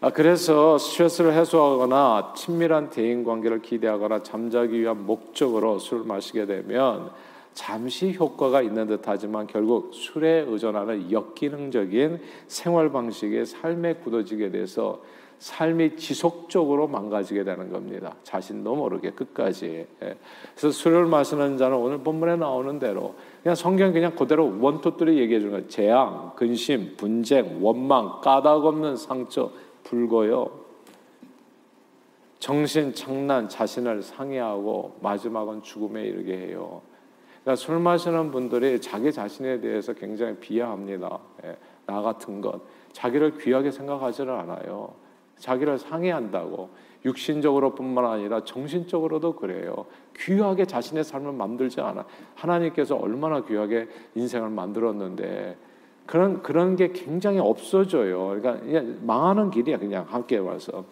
아, 0.00 0.10
그래서 0.10 0.78
스트레스를 0.78 1.32
해소하거나 1.32 2.34
친밀한 2.36 2.88
대인 2.88 3.24
관계를 3.24 3.62
기대하거나 3.62 4.22
잠자기 4.22 4.80
위한 4.80 5.04
목적으로 5.06 5.80
술을 5.80 6.04
마시게 6.04 6.46
되면 6.46 7.10
잠시 7.52 8.14
효과가 8.14 8.62
있는 8.62 8.86
듯하지만 8.86 9.48
결국 9.48 9.92
술에 9.92 10.44
의존하는 10.46 11.10
역기능적인 11.10 12.20
생활 12.46 12.92
방식의 12.92 13.44
삶에 13.44 13.94
굳어지게 13.94 14.52
돼서 14.52 15.02
삶이 15.40 15.96
지속적으로 15.96 16.86
망가지게 16.86 17.42
되는 17.42 17.72
겁니다. 17.72 18.14
자신도 18.22 18.74
모르게 18.76 19.10
끝까지. 19.10 19.86
예. 20.02 20.16
그래서 20.54 20.70
술을 20.70 21.06
마시는 21.06 21.58
자는 21.58 21.76
오늘 21.76 21.98
본문에 21.98 22.36
나오는 22.36 22.78
대로 22.78 23.14
그냥 23.42 23.54
성경 23.54 23.92
그냥 23.92 24.14
그대로 24.14 24.52
원투들이 24.60 25.18
얘기해 25.18 25.40
주는 25.40 25.52
거예요. 25.52 25.68
재앙, 25.68 26.32
근심, 26.34 26.96
분쟁, 26.96 27.58
원망, 27.60 28.20
까닭 28.20 28.64
없는 28.64 28.96
상처, 28.96 29.50
불고요. 29.84 30.68
정신 32.38 32.94
장난 32.94 33.48
자신을 33.48 34.02
상해하고 34.02 34.98
마지막은 35.00 35.62
죽음에 35.62 36.04
이르게 36.04 36.36
해요. 36.36 36.82
그러니까 37.42 37.56
술 37.56 37.78
마시는 37.78 38.30
분들이 38.30 38.80
자기 38.80 39.12
자신에 39.12 39.60
대해서 39.60 39.92
굉장히 39.92 40.36
비하합니다. 40.36 41.18
예, 41.44 41.56
나 41.86 42.02
같은 42.02 42.40
것. 42.40 42.60
자기를 42.92 43.38
귀하게 43.38 43.70
생각하지를 43.70 44.32
않아요. 44.32 44.94
자기를 45.38 45.78
상해한다고 45.78 46.68
육신적으로뿐만 47.04 48.04
아니라 48.04 48.44
정신적으로도 48.44 49.36
그래요. 49.36 49.86
귀하게 50.16 50.64
자신의 50.64 51.04
삶을 51.04 51.32
만들지 51.32 51.80
않아. 51.80 52.04
하나님께서 52.34 52.96
얼마나 52.96 53.42
귀하게 53.42 53.88
인생을 54.14 54.50
만들었는데 54.50 55.56
그런 56.08 56.42
그런 56.42 56.74
게 56.74 56.90
굉장히 56.92 57.38
없어져요. 57.38 58.40
그러니까 58.40 58.82
망하는 59.02 59.50
길이야 59.50 59.78
그냥 59.78 60.06
함께 60.08 60.38
와서. 60.38 60.84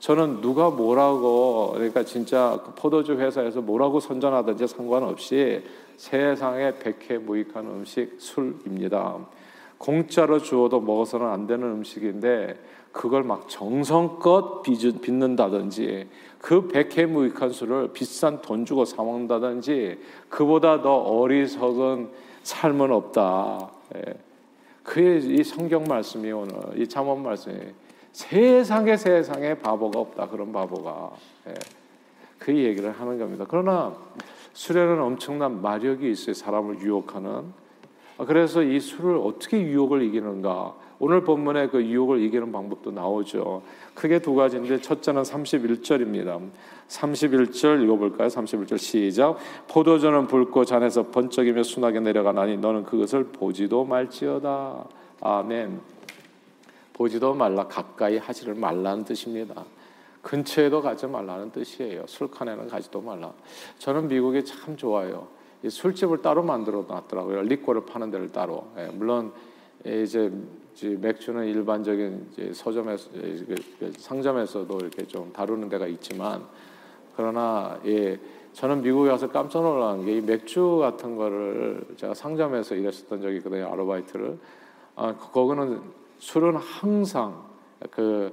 저는 0.00 0.42
누가 0.42 0.68
뭐라고 0.68 1.72
그러니까 1.74 2.04
진짜 2.04 2.60
그 2.62 2.72
포도주 2.74 3.14
회사에서 3.14 3.62
뭐라고 3.62 4.00
선전하든지 4.00 4.66
상관없이 4.66 5.62
세상에 5.96 6.74
백해 6.78 7.18
무익한 7.18 7.66
음식 7.66 8.16
술입니다. 8.18 9.16
공짜로 9.78 10.38
주어도 10.38 10.78
먹어서는 10.78 11.26
안 11.26 11.46
되는 11.46 11.66
음식인데 11.66 12.58
그걸 12.92 13.22
막 13.22 13.48
정성껏 13.48 14.62
빚는다든지 14.62 16.06
그 16.38 16.68
백해 16.68 17.06
무익한 17.06 17.50
술을 17.50 17.94
비싼 17.94 18.42
돈 18.42 18.66
주고 18.66 18.84
사 18.84 19.02
먹는다든지 19.02 19.98
그보다 20.28 20.82
더 20.82 20.96
어리석은 20.96 22.10
삶은 22.42 22.92
없다. 22.92 23.70
예. 23.96 24.29
그게 24.90 25.18
이 25.18 25.44
성경 25.44 25.84
말씀이 25.84 26.32
오늘 26.32 26.52
이 26.74 26.84
잠언 26.84 27.22
말씀이 27.22 27.56
세상에 28.10 28.96
세상에 28.96 29.54
바보가 29.54 30.00
없다 30.00 30.28
그런 30.28 30.52
바보가 30.52 31.12
예. 31.46 31.54
그 32.40 32.52
얘기를 32.52 32.90
하는 32.90 33.16
겁니다. 33.16 33.44
그러나 33.48 33.94
술에는 34.52 35.00
엄청난 35.00 35.62
마력이 35.62 36.10
있어요. 36.10 36.34
사람을 36.34 36.80
유혹하는. 36.80 37.52
그래서 38.26 38.62
이 38.62 38.80
술을 38.80 39.16
어떻게 39.16 39.60
유혹을 39.60 40.02
이기는가? 40.02 40.74
오늘 40.98 41.24
본문에 41.24 41.68
그 41.68 41.82
유혹을 41.82 42.20
이기는 42.20 42.52
방법도 42.52 42.90
나오죠. 42.90 43.62
크게 43.94 44.18
두 44.20 44.34
가지인데 44.34 44.80
첫째는 44.80 45.22
31절입니다. 45.22 46.40
31절 46.88 47.82
읽어볼까요? 47.84 48.28
31절 48.28 48.76
시작. 48.76 49.38
포도주는 49.68 50.26
붉고 50.26 50.64
잔에서 50.66 51.10
번쩍이며 51.10 51.62
순하게 51.62 52.00
내려가나니 52.00 52.58
너는 52.58 52.84
그것을 52.84 53.24
보지도 53.24 53.84
말지어다. 53.84 54.84
아멘. 55.22 55.80
보지도 56.92 57.32
말라 57.32 57.66
가까이 57.66 58.18
하지를 58.18 58.54
말라는 58.54 59.04
뜻입니다. 59.04 59.64
근처에도 60.20 60.82
가지 60.82 61.06
말라는 61.06 61.50
뜻이에요. 61.50 62.04
술칸에는 62.06 62.68
가지도 62.68 63.00
말라. 63.00 63.32
저는 63.78 64.08
미국이 64.08 64.44
참 64.44 64.76
좋아요. 64.76 65.28
술집을 65.68 66.22
따로 66.22 66.42
만들어 66.42 66.84
놨더라고요. 66.88 67.42
리코를 67.42 67.84
파는 67.86 68.10
데를 68.10 68.32
따로. 68.32 68.66
예, 68.78 68.86
물론 68.86 69.32
예, 69.86 70.02
이제 70.02 70.30
맥주는 70.82 71.46
일반적인 71.46 72.52
서점에서 72.54 73.10
그, 73.12 73.54
그 73.78 73.92
상점에서도 73.98 74.78
이렇게 74.78 75.06
좀 75.06 75.32
다루는 75.32 75.68
데가 75.68 75.86
있지만 75.86 76.44
그러나 77.16 77.78
예 77.86 78.18
저는 78.52 78.82
미국에 78.82 79.10
와서 79.10 79.28
깜짝 79.28 79.62
놀란 79.62 80.04
게 80.04 80.16
이 80.16 80.20
맥주 80.20 80.78
같은 80.80 81.16
거를 81.16 81.84
제가 81.96 82.14
상점에서 82.14 82.74
일했었던 82.74 83.20
적이 83.20 83.36
있거든요 83.38 83.70
아르바이트를 83.72 84.38
아 84.96 85.14
거기는 85.16 85.80
술은 86.18 86.56
항상 86.56 87.42
그 87.90 88.32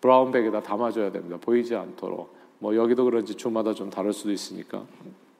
brown 0.00 0.28
bag에다 0.28 0.62
담아줘야 0.62 1.10
됩니다 1.12 1.38
보이지 1.40 1.74
않도록 1.74 2.34
뭐 2.60 2.74
여기도 2.74 3.04
그런지 3.04 3.34
주마다 3.34 3.74
좀 3.74 3.90
다를 3.90 4.12
수도 4.12 4.30
있으니까 4.32 4.84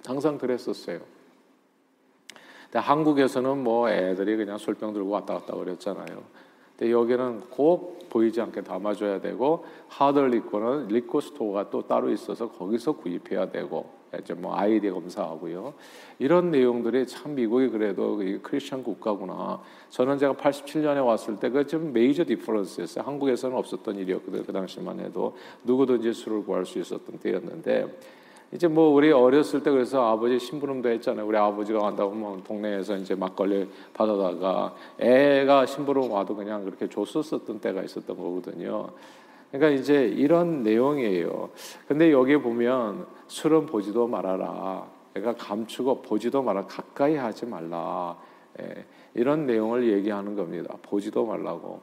항상 0.05 0.39
그랬었어요. 0.39 1.01
근데 2.65 2.79
한국에서는 2.79 3.63
뭐 3.63 3.89
애들이 3.91 4.37
그냥 4.37 4.59
술병 4.59 4.93
들고 4.93 5.11
왔다 5.11 5.35
갔다 5.35 5.55
그랬잖아요. 5.55 6.23
근데 6.77 6.93
여기는 6.93 7.41
꼭 7.51 8.09
보이지 8.09 8.41
않게 8.41 8.63
담아줘야 8.63 9.21
되고 9.21 9.65
hard 9.89 10.19
liquor는 10.19 10.89
liquor 10.89 11.21
store가 11.21 11.71
또 11.71 11.87
따로 11.87 12.11
있어서 12.11 12.51
거기서 12.51 12.93
구입해야 12.93 13.51
되고 13.51 13.91
이제 14.19 14.33
뭐 14.33 14.55
아이디 14.57 14.89
검사하고요. 14.91 15.75
이런 16.19 16.51
내용들이 16.51 17.07
참 17.07 17.35
미국이 17.35 17.69
그래도 17.69 18.23
크리스천 18.43 18.83
국가구나. 18.83 19.61
저는 19.91 20.19
제가 20.19 20.35
87년에 20.35 21.05
왔을 21.05 21.37
때그좀 21.37 21.93
메이저 21.93 22.25
디퍼런스였어요. 22.25 23.05
한국에서는 23.05 23.57
없었던 23.57 23.97
일이었거든요. 23.97 24.45
그 24.45 24.53
당시만 24.53 25.01
해도 25.01 25.37
누구든지 25.65 26.13
술을 26.13 26.45
구할 26.45 26.65
수 26.65 26.79
있었던 26.79 27.19
때였는데 27.19 27.99
이제 28.53 28.67
뭐 28.67 28.95
우리 28.95 29.13
어렸을 29.13 29.63
때 29.63 29.71
그래서 29.71 30.11
아버지 30.11 30.39
심부름도 30.39 30.89
했잖아요. 30.89 31.27
우리 31.27 31.37
아버지가 31.37 31.81
간다고 31.81 32.13
뭐 32.13 32.41
동네에서 32.47 32.97
이제 32.97 33.15
막걸리 33.15 33.69
받아다가 33.93 34.75
애가 34.99 35.67
심부름 35.67 36.11
와도 36.11 36.35
그냥 36.35 36.65
그렇게 36.65 36.89
줬었었던 36.89 37.61
때가 37.61 37.83
있었던 37.83 38.17
거거든요. 38.17 38.89
그러니까 39.51 39.79
이제 39.79 40.07
이런 40.07 40.63
내용이에요. 40.63 41.51
근데 41.87 42.11
여기 42.11 42.37
보면 42.39 43.07
술은 43.27 43.67
보지도 43.67 44.07
말아라. 44.07 44.87
그러니까 45.13 45.45
감추고 45.45 46.03
보지도 46.03 46.43
말아 46.43 46.67
가까이 46.67 47.17
하지 47.17 47.45
말라. 47.45 48.17
예, 48.61 48.85
이런 49.15 49.47
내용을 49.47 49.91
얘기하는 49.93 50.37
겁니다. 50.37 50.75
보지도 50.83 51.25
말라고. 51.25 51.81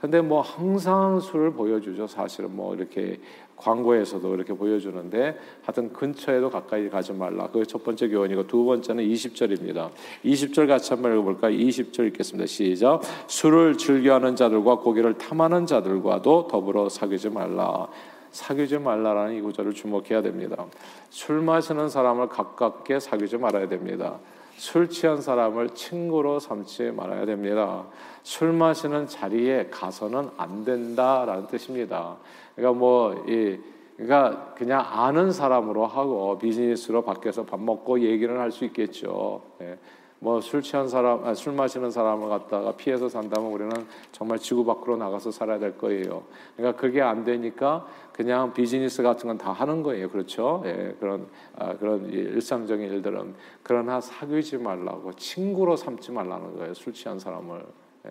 근데 0.00 0.20
뭐 0.20 0.40
항상 0.40 1.20
술을 1.20 1.52
보여주죠. 1.52 2.06
사실은 2.06 2.54
뭐 2.56 2.74
이렇게 2.74 3.20
광고에서도 3.56 4.34
이렇게 4.34 4.52
보여주는데 4.52 5.38
하여튼 5.62 5.92
근처에도 5.92 6.50
가까이 6.50 6.88
가지 6.88 7.12
말라. 7.12 7.48
그게 7.48 7.64
첫 7.64 7.84
번째 7.84 8.08
교훈이고 8.08 8.46
두 8.46 8.64
번째는 8.64 9.04
20절입니다. 9.04 9.90
20절 10.24 10.66
같이 10.66 10.92
한번 10.92 11.12
읽어볼까? 11.12 11.50
20절 11.50 12.08
읽겠습니다. 12.08 12.46
시작. 12.46 13.02
술을 13.28 13.78
즐겨하는 13.78 14.34
자들과 14.34 14.78
고기를 14.78 15.18
탐하는 15.18 15.66
자들과도 15.66 16.48
더불어 16.48 16.88
사귀지 16.88 17.30
말라. 17.30 17.86
사귀지 18.32 18.78
말라라는 18.78 19.36
이 19.36 19.40
구절을 19.42 19.74
주목해야 19.74 20.22
됩니다. 20.22 20.64
술 21.10 21.42
마시는 21.42 21.88
사람을 21.88 22.28
가깝게 22.28 22.98
사귀지 22.98 23.36
말아야 23.36 23.68
됩니다. 23.68 24.18
술 24.62 24.88
취한 24.88 25.20
사람을 25.20 25.70
친구로 25.70 26.38
삼지 26.38 26.92
말아야 26.92 27.26
됩니다. 27.26 27.84
술 28.22 28.52
마시는 28.52 29.08
자리에 29.08 29.66
가서는 29.72 30.30
안 30.36 30.64
된다라는 30.64 31.48
뜻입니다. 31.48 32.16
그러니까 32.54 32.78
뭐 32.78 33.24
이, 33.26 33.58
그러니까 33.96 34.54
그냥 34.54 34.86
아는 34.88 35.32
사람으로 35.32 35.84
하고 35.86 36.38
비즈니스로 36.38 37.02
밖에서 37.02 37.44
밥 37.44 37.58
먹고 37.58 38.02
얘기를 38.02 38.38
할 38.38 38.52
수 38.52 38.64
있겠죠. 38.66 39.42
예. 39.62 39.76
뭐 40.22 40.40
술 40.40 40.62
취한 40.62 40.86
사람, 40.86 41.24
아, 41.24 41.34
술 41.34 41.52
마시는 41.52 41.90
사람을 41.90 42.28
갖다가 42.28 42.72
피해서 42.76 43.08
산다면 43.08 43.50
우리는 43.50 43.72
정말 44.12 44.38
지구 44.38 44.64
밖으로 44.64 44.96
나가서 44.96 45.32
살아야 45.32 45.58
될 45.58 45.76
거예요. 45.76 46.22
그러니까 46.56 46.80
그게 46.80 47.02
안 47.02 47.24
되니까 47.24 47.84
그냥 48.12 48.52
비즈니스 48.52 49.02
같은 49.02 49.26
건 49.26 49.36
다 49.36 49.50
하는 49.50 49.82
거예요. 49.82 50.08
그렇죠? 50.08 50.62
예, 50.64 50.94
그런 51.00 51.26
아, 51.58 51.74
그런 51.76 52.06
일상적인 52.06 52.86
일들은 52.92 53.34
그러나 53.64 54.00
사귀지 54.00 54.58
말라고 54.58 55.12
친구로 55.14 55.74
삼지 55.74 56.12
말라는 56.12 56.56
거예요. 56.56 56.74
술 56.74 56.92
취한 56.92 57.18
사람을. 57.18 57.64
예. 58.06 58.10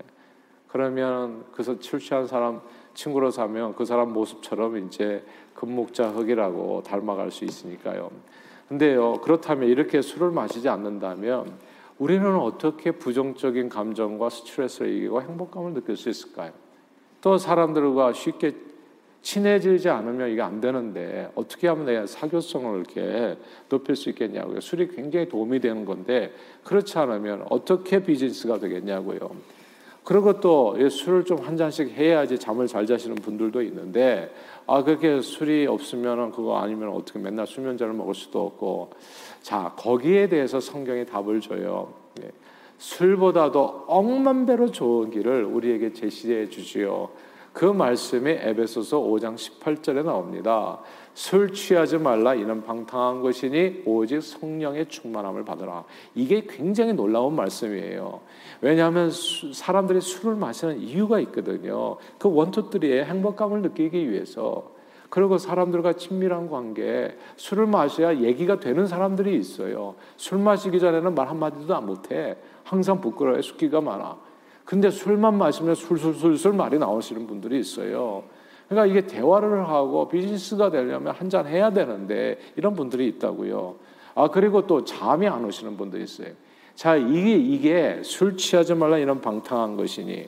그러면 0.68 1.46
그래서 1.54 1.78
술 1.80 2.02
취한 2.02 2.28
사람 2.28 2.60
친구로 2.94 3.32
사면 3.32 3.74
그 3.74 3.86
사람 3.86 4.12
모습처럼 4.12 4.86
이제 4.86 5.24
금목자 5.54 6.10
흙이라고 6.10 6.84
닮아갈 6.84 7.32
수 7.32 7.46
있으니까요. 7.46 8.12
근데요, 8.68 9.14
그렇다면 9.22 9.70
이렇게 9.70 10.02
술을 10.02 10.32
마시지 10.32 10.68
않는다면 10.68 11.71
우리는 12.02 12.36
어떻게 12.36 12.90
부정적인 12.90 13.70
감정과 13.70 14.32
스트레스를 14.32 14.92
이기고 14.92 15.22
행복감을 15.22 15.76
느낄 15.76 15.96
수 15.96 16.10
있을까요? 16.10 16.52
또 17.22 17.38
사람들과 17.38 18.14
쉽게 18.14 18.56
친해지지 19.22 19.88
않으면 19.88 20.32
이게 20.32 20.42
안 20.42 20.60
되는데 20.60 21.32
어떻게 21.36 21.68
하면 21.68 21.86
내 21.86 22.08
사교성을 22.08 22.80
이렇게 22.80 23.38
높일 23.70 23.96
수 23.96 24.10
있겠냐고요. 24.10 24.62
술이 24.62 24.88
굉장히 24.96 25.30
도움이 25.30 25.60
되는 25.60 25.86
건데 25.86 26.34
그렇지 26.64 26.98
않으면 26.98 27.46
어떻게 27.52 28.02
비즈니스가 28.02 28.58
되겠냐고요. 28.58 29.20
그리고 30.04 30.40
또 30.40 30.76
술을 30.90 31.26
좀 31.26 31.40
한 31.42 31.58
잔씩 31.58 31.90
해야지 31.92 32.38
잠을 32.40 32.68
잘 32.68 32.86
자시는 32.86 33.16
분들도 33.16 33.62
있는데 33.64 34.34
아 34.68 34.84
그렇게 34.84 35.22
술이 35.22 35.68
없으면은 35.68 36.32
그거 36.32 36.58
아니면 36.58 36.90
어떻게 36.90 37.20
맨날 37.20 37.46
수면제를 37.46 37.94
먹을 37.94 38.14
수도 38.16 38.46
없고 38.46 38.92
자 39.42 39.74
거기에 39.78 40.30
대해서 40.30 40.60
성경이 40.60 41.06
답을 41.06 41.42
줘요. 41.42 41.94
네. 42.16 42.30
술보다도 42.78 43.86
억만 43.88 44.46
배로 44.48 44.72
좋은 44.72 45.12
길을 45.12 45.44
우리에게 45.46 45.94
제시해 45.94 46.50
주지요. 46.50 47.10
그 47.54 47.66
말씀이 47.66 48.32
에베소서 48.32 49.00
5장 49.00 49.36
18절에 49.36 50.06
나옵니다. 50.06 50.80
술 51.14 51.54
취하지 51.54 51.98
말라 51.98 52.34
이는 52.34 52.64
방탕한 52.64 53.22
것이니 53.22 53.84
오직 53.86 54.22
성령의 54.22 54.88
충만함을 54.88 55.44
받으라. 55.44 55.84
이게 56.16 56.46
굉장히 56.48 56.94
놀라운 56.94 57.36
말씀이에요. 57.36 58.22
왜냐하면 58.62 59.12
수, 59.12 59.52
사람들이 59.54 60.00
술을 60.00 60.36
마시는 60.36 60.80
이유가 60.80 61.20
있거든요. 61.20 61.98
그 62.18 62.34
원투들이 62.34 63.04
행복감을 63.04 63.62
느끼기 63.64 64.10
위해서. 64.10 64.72
그리고 65.10 65.38
사람들과 65.38 65.94
친밀한 65.94 66.50
관계, 66.50 67.18
술을 67.36 67.68
마셔야 67.68 68.22
얘기가 68.22 68.62
되는 68.62 68.88
사람들이 68.88 69.36
있어요. 69.36 69.96
술 70.16 70.38
마시기 70.38 70.80
전에는 70.80 71.14
말 71.14 71.28
한마디도 71.28 71.82
못해. 71.82 72.38
항상 72.64 73.02
부끄러워해. 73.02 73.42
숙기가 73.42 73.82
많아. 73.82 74.31
근데 74.66 74.90
술만 74.90 75.38
마시면 75.38 75.76
술술술술 75.76 76.54
말이 76.54 76.80
나오시는 76.80 77.28
분들이 77.28 77.60
있어요. 77.60 78.24
그러니까 78.70 78.86
이게 78.86 79.06
대화를 79.08 79.68
하고 79.68 80.08
비즈니스가 80.08 80.72
되려면 80.72 81.14
한 81.14 81.30
잔 81.30 81.46
해야 81.46 81.72
되는데 81.72 82.38
이런 82.56 82.74
분들이 82.74 83.08
있다고요. 83.08 83.76
아 84.16 84.28
그리고 84.30 84.66
또 84.68 84.84
잠이 84.86 85.28
안 85.28 85.44
오시는 85.46 85.78
분도 85.78 85.98
있어요. 85.98 86.30
자 86.76 86.96
이게 86.96 87.36
이게 87.36 88.02
술 88.04 88.38
취하지 88.38 88.76
말라 88.76 88.98
이런 88.98 89.20
방탕한 89.22 89.76
것이니. 89.78 90.28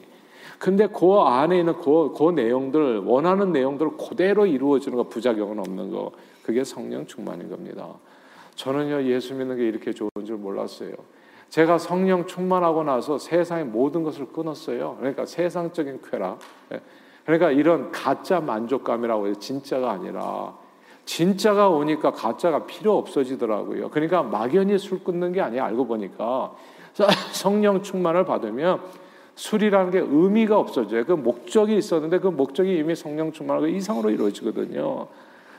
근데 0.59 0.87
그 0.87 1.15
안에 1.15 1.59
있는 1.59 1.73
그, 1.73 2.13
그 2.17 2.31
내용들 2.31 2.99
원하는 2.99 3.51
내용들 3.51 3.97
그대로 3.97 4.45
이루어지는 4.45 4.97
거 4.97 5.03
부작용은 5.03 5.59
없는 5.59 5.91
거 5.91 6.11
그게 6.43 6.63
성령 6.63 7.05
충만인 7.05 7.49
겁니다. 7.49 7.93
저는요 8.55 9.03
예수 9.03 9.33
믿는 9.33 9.57
게 9.57 9.67
이렇게 9.67 9.91
좋은 9.91 10.09
줄 10.25 10.37
몰랐어요. 10.37 10.91
제가 11.53 11.77
성령 11.77 12.25
충만하고 12.25 12.83
나서 12.83 13.19
세상의 13.19 13.65
모든 13.65 14.01
것을 14.01 14.25
끊었어요. 14.25 14.95
그러니까 14.97 15.27
세상적인 15.27 16.01
쾌락. 16.01 16.39
예. 16.71 16.81
그러니까 17.25 17.51
이런 17.51 17.91
가짜 17.91 18.39
만족감이라고 18.39 19.27
해서 19.27 19.39
진짜가 19.39 19.91
아니라 19.91 20.55
진짜가 21.05 21.69
오니까 21.69 22.11
가짜가 22.11 22.65
필요 22.65 22.97
없어지더라고요. 22.97 23.91
그러니까 23.91 24.23
막연히 24.23 24.79
술 24.79 25.03
끊는 25.03 25.31
게 25.31 25.41
아니야. 25.41 25.65
알고 25.65 25.85
보니까 25.85 26.55
성령 27.33 27.83
충만을 27.83 28.25
받으면 28.25 28.81
술이라는 29.35 29.91
게 29.91 29.99
의미가 29.99 30.57
없어져요. 30.57 31.05
그 31.05 31.11
목적이 31.11 31.77
있었는데 31.77 32.17
그 32.17 32.29
목적이 32.29 32.79
이미 32.79 32.95
성령 32.95 33.31
충만하고 33.31 33.67
이상으로 33.67 34.09
이루어지거든요. 34.09 35.07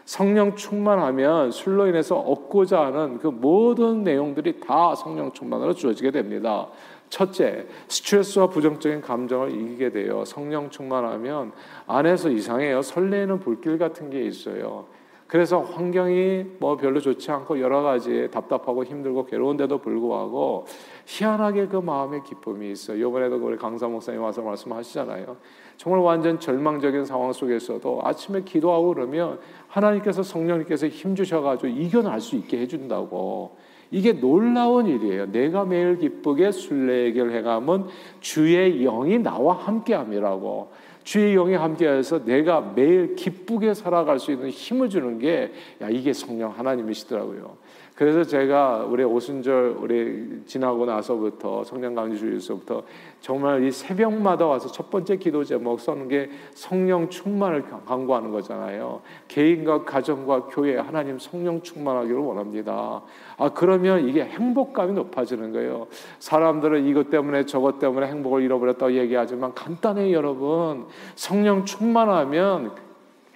성령 0.05 0.55
충만하면 0.55 1.51
술로 1.51 1.87
인해서 1.87 2.17
얻고자 2.19 2.81
하는 2.81 3.19
그 3.19 3.29
모든 3.29 4.05
내용들이 4.05 4.61
다 4.61 4.95
성령 4.95 5.33
충만으로 5.33 5.75
주어지게 5.75 6.11
됩니다. 6.11 6.69
첫째, 7.09 7.67
스트레스와 7.88 8.49
부정적인 8.49 9.01
감정을 9.01 9.51
이기게 9.53 9.90
돼요. 9.90 10.25
성령 10.25 10.69
충만하면 10.69 11.53
안에서 11.87 12.29
이상해요. 12.29 12.83
설레는 12.83 13.40
불길 13.40 13.79
같은 13.79 14.11
게 14.11 14.23
있어요. 14.23 14.87
그래서 15.27 15.61
환경이 15.61 16.45
뭐 16.59 16.77
별로 16.77 17.01
좋지 17.01 17.31
않고 17.31 17.61
여러 17.61 17.83
가지 17.83 18.29
답답하고 18.31 18.85
힘들고 18.85 19.27
괴로운데도 19.27 19.79
불구하고 19.79 20.67
희한하게 21.07 21.69
그 21.69 21.77
마음의 21.77 22.25
기쁨이 22.25 22.71
있어요. 22.71 23.09
이번에도 23.09 23.37
우리 23.37 23.57
강사 23.57 23.89
목사님 23.89 24.23
와서 24.23 24.43
말씀하시잖아요. 24.43 25.37
정말 25.77 26.01
완전 26.03 26.39
절망적인 26.39 27.05
상황 27.05 27.33
속에서도 27.33 28.01
아침에 28.05 28.43
기도하고 28.43 28.95
그러면 28.95 29.41
하나님께서 29.69 30.23
성령님께서 30.23 30.89
힘 30.89 31.17
주셔가지고 31.17 31.69
이겨낼 31.69 32.21
수 32.21 32.37
있게 32.37 32.59
해준다고 32.61 33.57
이게 33.91 34.13
놀라운 34.13 34.87
일이에요. 34.87 35.31
내가 35.31 35.65
매일 35.65 35.99
기쁘게 35.99 36.51
순례길 36.51 37.31
행함은 37.31 37.85
주의 38.21 38.83
영이 38.83 39.19
나와 39.19 39.55
함께함이라고. 39.55 40.69
주의 41.05 41.35
영이 41.35 41.55
함께해서 41.55 42.25
내가 42.25 42.61
매일 42.61 43.14
기쁘게 43.14 43.75
살아갈 43.75 44.19
수 44.19 44.33
있는 44.33 44.49
힘을 44.49 44.88
주는 44.88 45.19
게 45.19 45.53
야, 45.81 45.88
이게 45.88 46.12
성령 46.12 46.51
하나님이시더라고요. 46.51 47.57
그래서 47.94 48.24
제가 48.24 48.87
우리 48.88 49.04
오순절 49.04 49.76
우리 49.78 50.42
지나고 50.46 50.85
나서부터 50.85 51.62
성령 51.62 51.94
강주 51.94 52.18
주일서부터 52.18 52.83
정말 53.20 53.62
이 53.62 53.70
새벽마다 53.70 54.46
와서 54.46 54.70
첫 54.72 54.90
번째 54.90 55.16
기도 55.16 55.44
제목 55.44 55.78
써는 55.78 56.09
게 56.09 56.28
성령 56.54 57.09
충만을 57.09 57.62
강구하는 57.87 58.33
거잖아요. 58.33 59.00
개인과 59.28 59.85
가정과 59.85 60.46
교회 60.46 60.76
하나님 60.76 61.20
성령 61.20 61.62
충만하기를 61.62 62.16
원합니다. 62.16 63.02
아 63.37 63.48
그러면 63.54 64.09
이게 64.09 64.24
행복감이 64.24 64.92
높아지는 64.92 65.52
거예요. 65.52 65.87
사람들은 66.18 66.87
이것 66.87 67.11
때문에 67.11 67.46
저것 67.46 67.78
때문에 67.78 68.09
행복을 68.09 68.42
잃어버렸다고 68.42 68.94
얘기하지만 68.94 69.54
간단히 69.54 70.12
여러분 70.12 70.87
성령 71.14 71.64
충만하면 71.64 72.84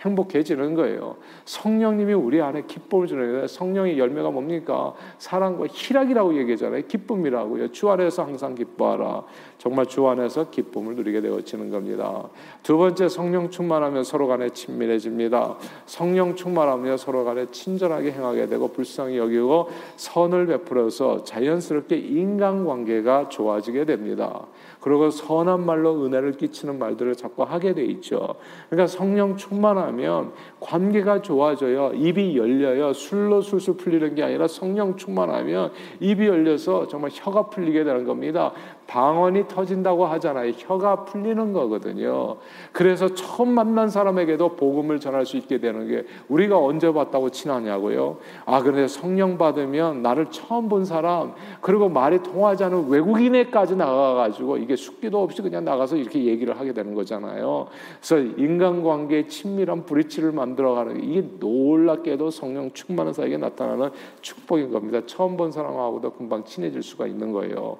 행복해지는 0.01 0.75
거예요. 0.75 1.17
성령님이 1.45 2.13
우리 2.13 2.41
안에 2.41 2.63
기쁨을 2.67 3.07
주는 3.07 3.33
거예요. 3.33 3.47
성령의 3.47 3.99
열매가 3.99 4.31
뭡니까? 4.31 4.95
사랑과 5.19 5.67
희락이라고 5.69 6.39
얘기하잖아요. 6.39 6.83
기쁨이라고요. 6.87 7.73
주 7.73 7.91
안에서 7.91 8.25
항상 8.25 8.55
기뻐하라. 8.55 9.25
정말 9.59 9.87
주 9.87 10.07
안에서 10.07 10.51
기쁨을 10.51 10.95
누리게 10.95 11.21
되어지는 11.21 11.71
겁니다. 11.71 12.29
두 12.63 12.77
번째 12.79 13.09
성령 13.09 13.51
충만하면 13.51 14.05
서로 14.05 14.29
간에 14.29 14.51
친밀해집니다. 14.51 15.57
성령 15.87 16.37
충만하면 16.37 16.97
서로 16.97 17.25
간에 17.25 17.47
친절하게 17.51 18.13
행하게 18.13 18.47
되고 18.47 18.69
불쌍히 18.69 19.19
여기고 19.19 19.69
선을 19.97 20.47
베풀어서 20.47 21.25
자연스럽게 21.25 21.97
인간관계가 21.97 23.31
좋아지게 23.31 23.85
됩니다. 23.85 24.47
그리고 24.89 25.11
선한 25.11 25.67
말로 25.67 26.05
은혜를 26.05 26.33
끼치는 26.33 26.79
말들을 26.79 27.15
자꾸 27.15 27.43
하게 27.43 27.75
돼 27.75 27.85
있죠. 27.85 28.37
그러니까 28.71 28.87
성령 28.87 29.37
충만하면 29.37 30.33
관계가 30.61 31.21
좋아져요. 31.21 31.93
입이 31.95 32.39
열려요. 32.39 32.95
술로 32.95 33.43
술술 33.43 33.77
풀리는 33.77 34.15
게 34.15 34.23
아니라 34.23 34.49
성령 34.49 34.97
충만하면 34.97 35.73
입이 36.01 36.27
열려서 36.27 36.89
정말 36.89 37.11
혀가 37.13 37.51
풀리게 37.51 37.85
되는 37.85 38.05
겁니다. 38.05 38.53
방언이 38.89 39.49
터진다고 39.49 40.07
하잖아요. 40.07 40.53
혀가 40.57 41.05
풀리는 41.05 41.53
거거든요. 41.53 42.37
그래서 42.73 43.15
처음 43.15 43.51
만난 43.51 43.91
사람에게도 43.91 44.57
복음을 44.57 44.99
전할 44.99 45.27
수 45.27 45.37
있게 45.37 45.59
되는 45.59 45.87
게 45.87 46.07
우리가 46.29 46.59
언제 46.59 46.91
봤다고 46.91 47.29
친하냐고요. 47.29 48.17
아, 48.47 48.63
그런데 48.63 48.89
성령 48.89 49.37
받으면 49.37 50.01
나를 50.01 50.31
처음 50.31 50.71
본 50.71 50.87
사람, 50.87 51.35
그리고 51.61 51.91
말이 51.91 52.23
통하지 52.23 52.65
않은 52.65 52.89
외국인에까지 52.89 53.77
나가가지고 53.77 54.57
이게 54.57 54.75
숙기도 54.75 55.23
없이 55.23 55.43
그냥 55.43 55.67
나가서 55.67 55.97
이렇게 55.97 56.25
얘기를 56.25 56.59
하게 56.59 56.73
되는 56.73 56.95
거잖아요. 56.95 57.67
그래서 58.01 58.19
인간관계에 58.39 59.27
친밀한 59.27 59.85
브리치를 59.85 60.33
만들어가는 60.33 61.05
이게 61.05 61.29
놀랍게도 61.39 62.31
성령 62.31 62.73
충만한 62.73 63.13
사에게 63.13 63.37
나타나는 63.37 63.91
축복인 64.23 64.73
겁니다. 64.73 65.03
처음 65.05 65.37
본 65.37 65.53
사람하고도 65.53 66.13
금방 66.13 66.43
친해질 66.45 66.83
수가 66.83 67.07
있는 67.07 67.33
거예요. 67.33 67.77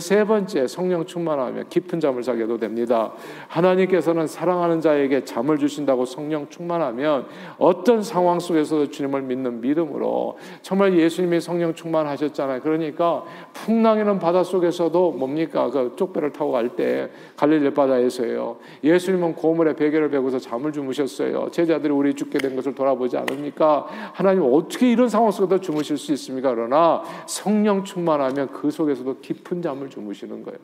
세 0.00 0.24
번째 0.24 0.47
성령 0.68 1.06
충만하면 1.06 1.68
깊은 1.68 2.00
잠을 2.00 2.22
자게도 2.22 2.58
됩니다. 2.58 3.12
하나님께서는 3.48 4.26
사랑하는 4.26 4.80
자에게 4.80 5.24
잠을 5.24 5.58
주신다고 5.58 6.04
성령 6.04 6.48
충만하면 6.48 7.26
어떤 7.58 8.02
상황 8.02 8.38
속에서도 8.38 8.90
주님을 8.90 9.22
믿는 9.22 9.60
믿음으로 9.60 10.38
정말 10.62 10.98
예수님이 10.98 11.40
성령 11.40 11.74
충만하셨잖아요. 11.74 12.60
그러니까 12.60 13.24
풍랑이는 13.54 14.18
바다 14.18 14.44
속에서도 14.44 15.12
뭡니까 15.12 15.70
그 15.70 15.94
쪽배를 15.96 16.32
타고 16.32 16.52
갈 16.52 16.68
때 16.76 17.08
갈릴리 17.36 17.72
바다에서요. 17.72 18.58
예수님은 18.84 19.34
고물에 19.34 19.74
베개를 19.74 20.10
베고서 20.10 20.38
잠을 20.38 20.70
주무셨어요. 20.70 21.50
제자들이 21.50 21.90
우리 21.90 22.12
죽게 22.12 22.38
된 22.38 22.54
것을 22.54 22.74
돌아보지 22.74 23.16
않습니까? 23.16 23.86
하나님 24.12 24.42
어떻게 24.42 24.92
이런 24.92 25.08
상황 25.08 25.30
속에서 25.30 25.58
주무실 25.58 25.96
수 25.96 26.12
있습니까? 26.12 26.54
그러나 26.54 27.02
성령 27.26 27.84
충만하면 27.84 28.48
그 28.48 28.70
속에서도 28.70 29.20
깊은 29.20 29.62
잠 29.62 29.78
잠을 29.78 29.88
주무시는 29.90 30.37
거예요. 30.42 30.58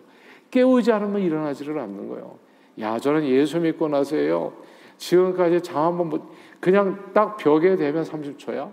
깨우지 0.51 0.93
않으면 0.93 1.23
일어나지를 1.23 1.79
않는 1.79 2.09
거예요. 2.09 2.39
야, 2.81 2.99
저는 2.99 3.27
예수 3.27 3.61
믿고 3.61 3.89
나서요. 3.89 4.53
지금까지 4.97 5.61
잠 5.63 5.83
한번 5.83 6.09
못, 6.09 6.23
그냥 6.61 7.11
딱 7.13 7.37
벽에 7.37 7.77
대면 7.77 8.05
30초야. 8.05 8.73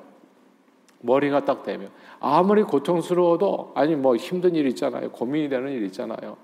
머리가 1.02 1.46
딱 1.46 1.64
되면. 1.64 1.90
아무리 2.20 2.64
고통스러워도, 2.64 3.72
아니 3.76 3.96
뭐 3.96 4.16
힘든 4.16 4.56
일 4.56 4.68
있잖아요. 4.68 5.12
고민이 5.12 5.50
되는 5.50 5.72
일 5.72 5.84
있잖아요. 5.86 6.38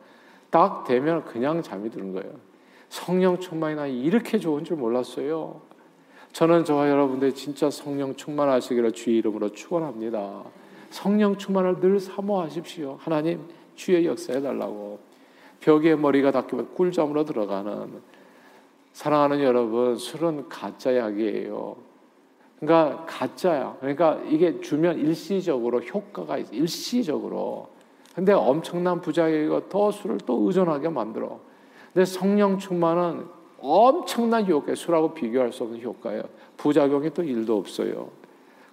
딱 0.50 0.84
되면 0.86 1.24
그냥 1.26 1.62
잠이 1.62 1.90
드는 1.90 2.14
거예요. 2.14 2.32
성령 2.90 3.40
충만이 3.40 3.76
나 3.76 3.86
이렇게 3.86 4.40
좋은 4.40 4.64
줄 4.64 4.78
몰랐어요. 4.78 5.62
저는 6.32 6.66
저와 6.66 6.90
여러분들 6.90 7.34
진짜 7.34 7.70
성령 7.70 8.16
충만하시기를 8.16 8.92
주의 8.94 9.18
이름으로 9.18 9.50
축원합니다. 9.50 10.44
성령 10.90 11.38
충만을 11.38 11.80
늘 11.80 12.00
사모하십시오. 12.00 12.98
하나님 13.00 13.42
주의 13.78 14.06
역사해 14.06 14.42
달라고 14.42 15.00
벽에 15.62 15.96
머리가 15.96 16.32
닿기면 16.32 16.74
꿀잠으로 16.74 17.24
들어가는 17.24 18.02
사랑하는 18.92 19.42
여러분 19.42 19.96
술은 19.96 20.50
가짜 20.50 20.96
약이에요. 20.98 21.78
그러니까 22.60 23.06
가짜야. 23.08 23.78
그러니까 23.80 24.20
이게 24.28 24.60
주면 24.60 24.98
일시적으로 24.98 25.80
효과가 25.80 26.40
있어. 26.40 26.54
일시적으로. 26.54 27.70
근데 28.16 28.34
엄청난 28.34 29.00
부작용이고 29.00 29.70
더 29.70 29.92
술을 29.92 30.18
또 30.26 30.42
의존하게 30.48 30.90
만들어. 30.90 31.40
근데 31.94 32.06
성령 32.06 32.58
충만은 32.58 33.26
엄청난 33.60 34.48
효과, 34.48 34.74
술하고 34.74 35.14
비교할 35.14 35.52
수 35.52 35.64
없는 35.64 35.82
효과예요. 35.82 36.24
부작용이 36.58 37.12
또 37.14 37.24
일도 37.24 37.56
없어요. 37.56 38.10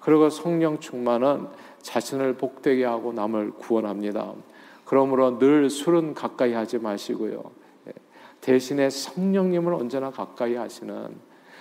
그리고 0.01 0.31
성령 0.31 0.81
충만은 0.81 1.49
자신을 1.81 2.35
복되게 2.35 2.85
하고 2.85 3.12
남을 3.12 3.53
구원합니다. 3.53 4.33
그러므로 4.85 5.38
늘 5.38 5.70
술은 5.70 6.14
가까이 6.14 6.53
하지 6.53 6.79
마시고요. 6.79 7.42
예. 7.88 7.92
대신에 8.40 8.90
성령님을 8.90 9.75
언제나 9.75 10.11
가까이 10.11 10.55
하시는 10.55 11.09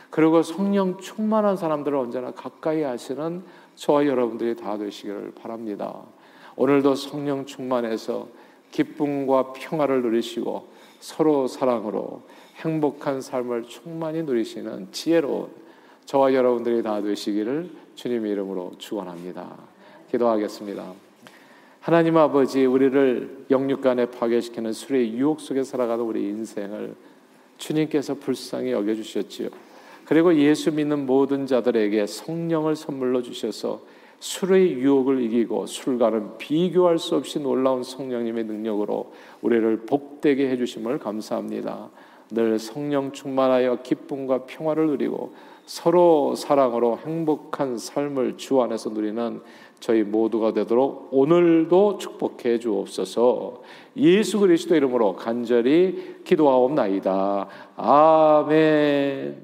그리고 0.10 0.44
성령 0.44 1.00
충만한 1.00 1.58
사람들을 1.58 1.98
언제나 1.98 2.32
가까이 2.32 2.84
하시는 2.84 3.44
저와 3.76 4.06
여러분들이 4.06 4.56
다 4.56 4.78
되시기를 4.78 5.34
바랍니다. 5.36 6.02
오늘도 6.56 6.96
성령 6.96 7.46
충만해서 7.46 8.28
기쁨과 8.70 9.54
평화를 9.54 10.02
누리시고 10.04 10.68
서로 11.00 11.48
사랑으로 11.48 12.22
행복한 12.58 13.22
삶을 13.22 13.64
충만히 13.64 14.22
누리시는 14.24 14.90
지혜로운 14.92 15.50
저와 16.06 16.34
여러분들이 16.34 16.84
다 16.84 17.02
되시기를 17.02 17.72
주님의 17.96 18.32
이름으로 18.34 18.74
축원합니다. 18.78 19.58
기도하겠습니다. 20.12 21.13
하나님 21.84 22.16
아버지 22.16 22.64
우리를 22.66 23.48
영육간에 23.52 24.06
파괴시키는 24.06 24.72
술의 24.72 25.16
유혹 25.16 25.42
속에 25.42 25.64
살아가는 25.64 26.02
우리 26.02 26.30
인생을 26.30 26.96
주님께서 27.58 28.14
불쌍히 28.14 28.72
여겨 28.72 28.96
주셨지요. 28.96 29.50
그리고 30.06 30.34
예수 30.36 30.72
믿는 30.72 31.06
모든 31.06 31.46
자들에게 31.46 32.08
성령을 32.08 32.78
선물로 32.78 33.22
주셔서 33.22 33.82
술의 34.22 34.76
유혹을 34.76 35.24
이기고 35.24 35.66
술과는 35.66 36.38
비교할 36.38 37.00
수 37.00 37.18
없이 37.18 37.40
놀라운 37.40 37.84
성령님의 37.84 38.46
능력으로 38.46 39.12
우리를 39.42 39.86
복되게 39.86 40.50
해 40.50 40.56
주심을 40.56 41.00
감사합니다. 41.00 41.90
늘 42.32 42.60
성령 42.60 43.12
충만하여 43.12 43.82
기쁨과 43.84 44.46
평화를 44.46 44.88
누리고 44.88 45.34
서로 45.66 46.36
사랑으로 46.36 47.00
행복한 47.06 47.78
삶을 47.78 48.38
주 48.38 48.62
안에서 48.62 48.90
누리는 48.90 49.42
저희 49.84 50.02
모두가 50.02 50.54
되도록 50.54 51.10
오늘도 51.12 51.98
축복해 51.98 52.58
주옵소서. 52.60 53.64
예수 53.98 54.40
그리스도 54.40 54.76
이름으로 54.76 55.18
간절히 55.18 56.22
기도하옵나이다. 56.24 57.48
아멘. 57.76 59.42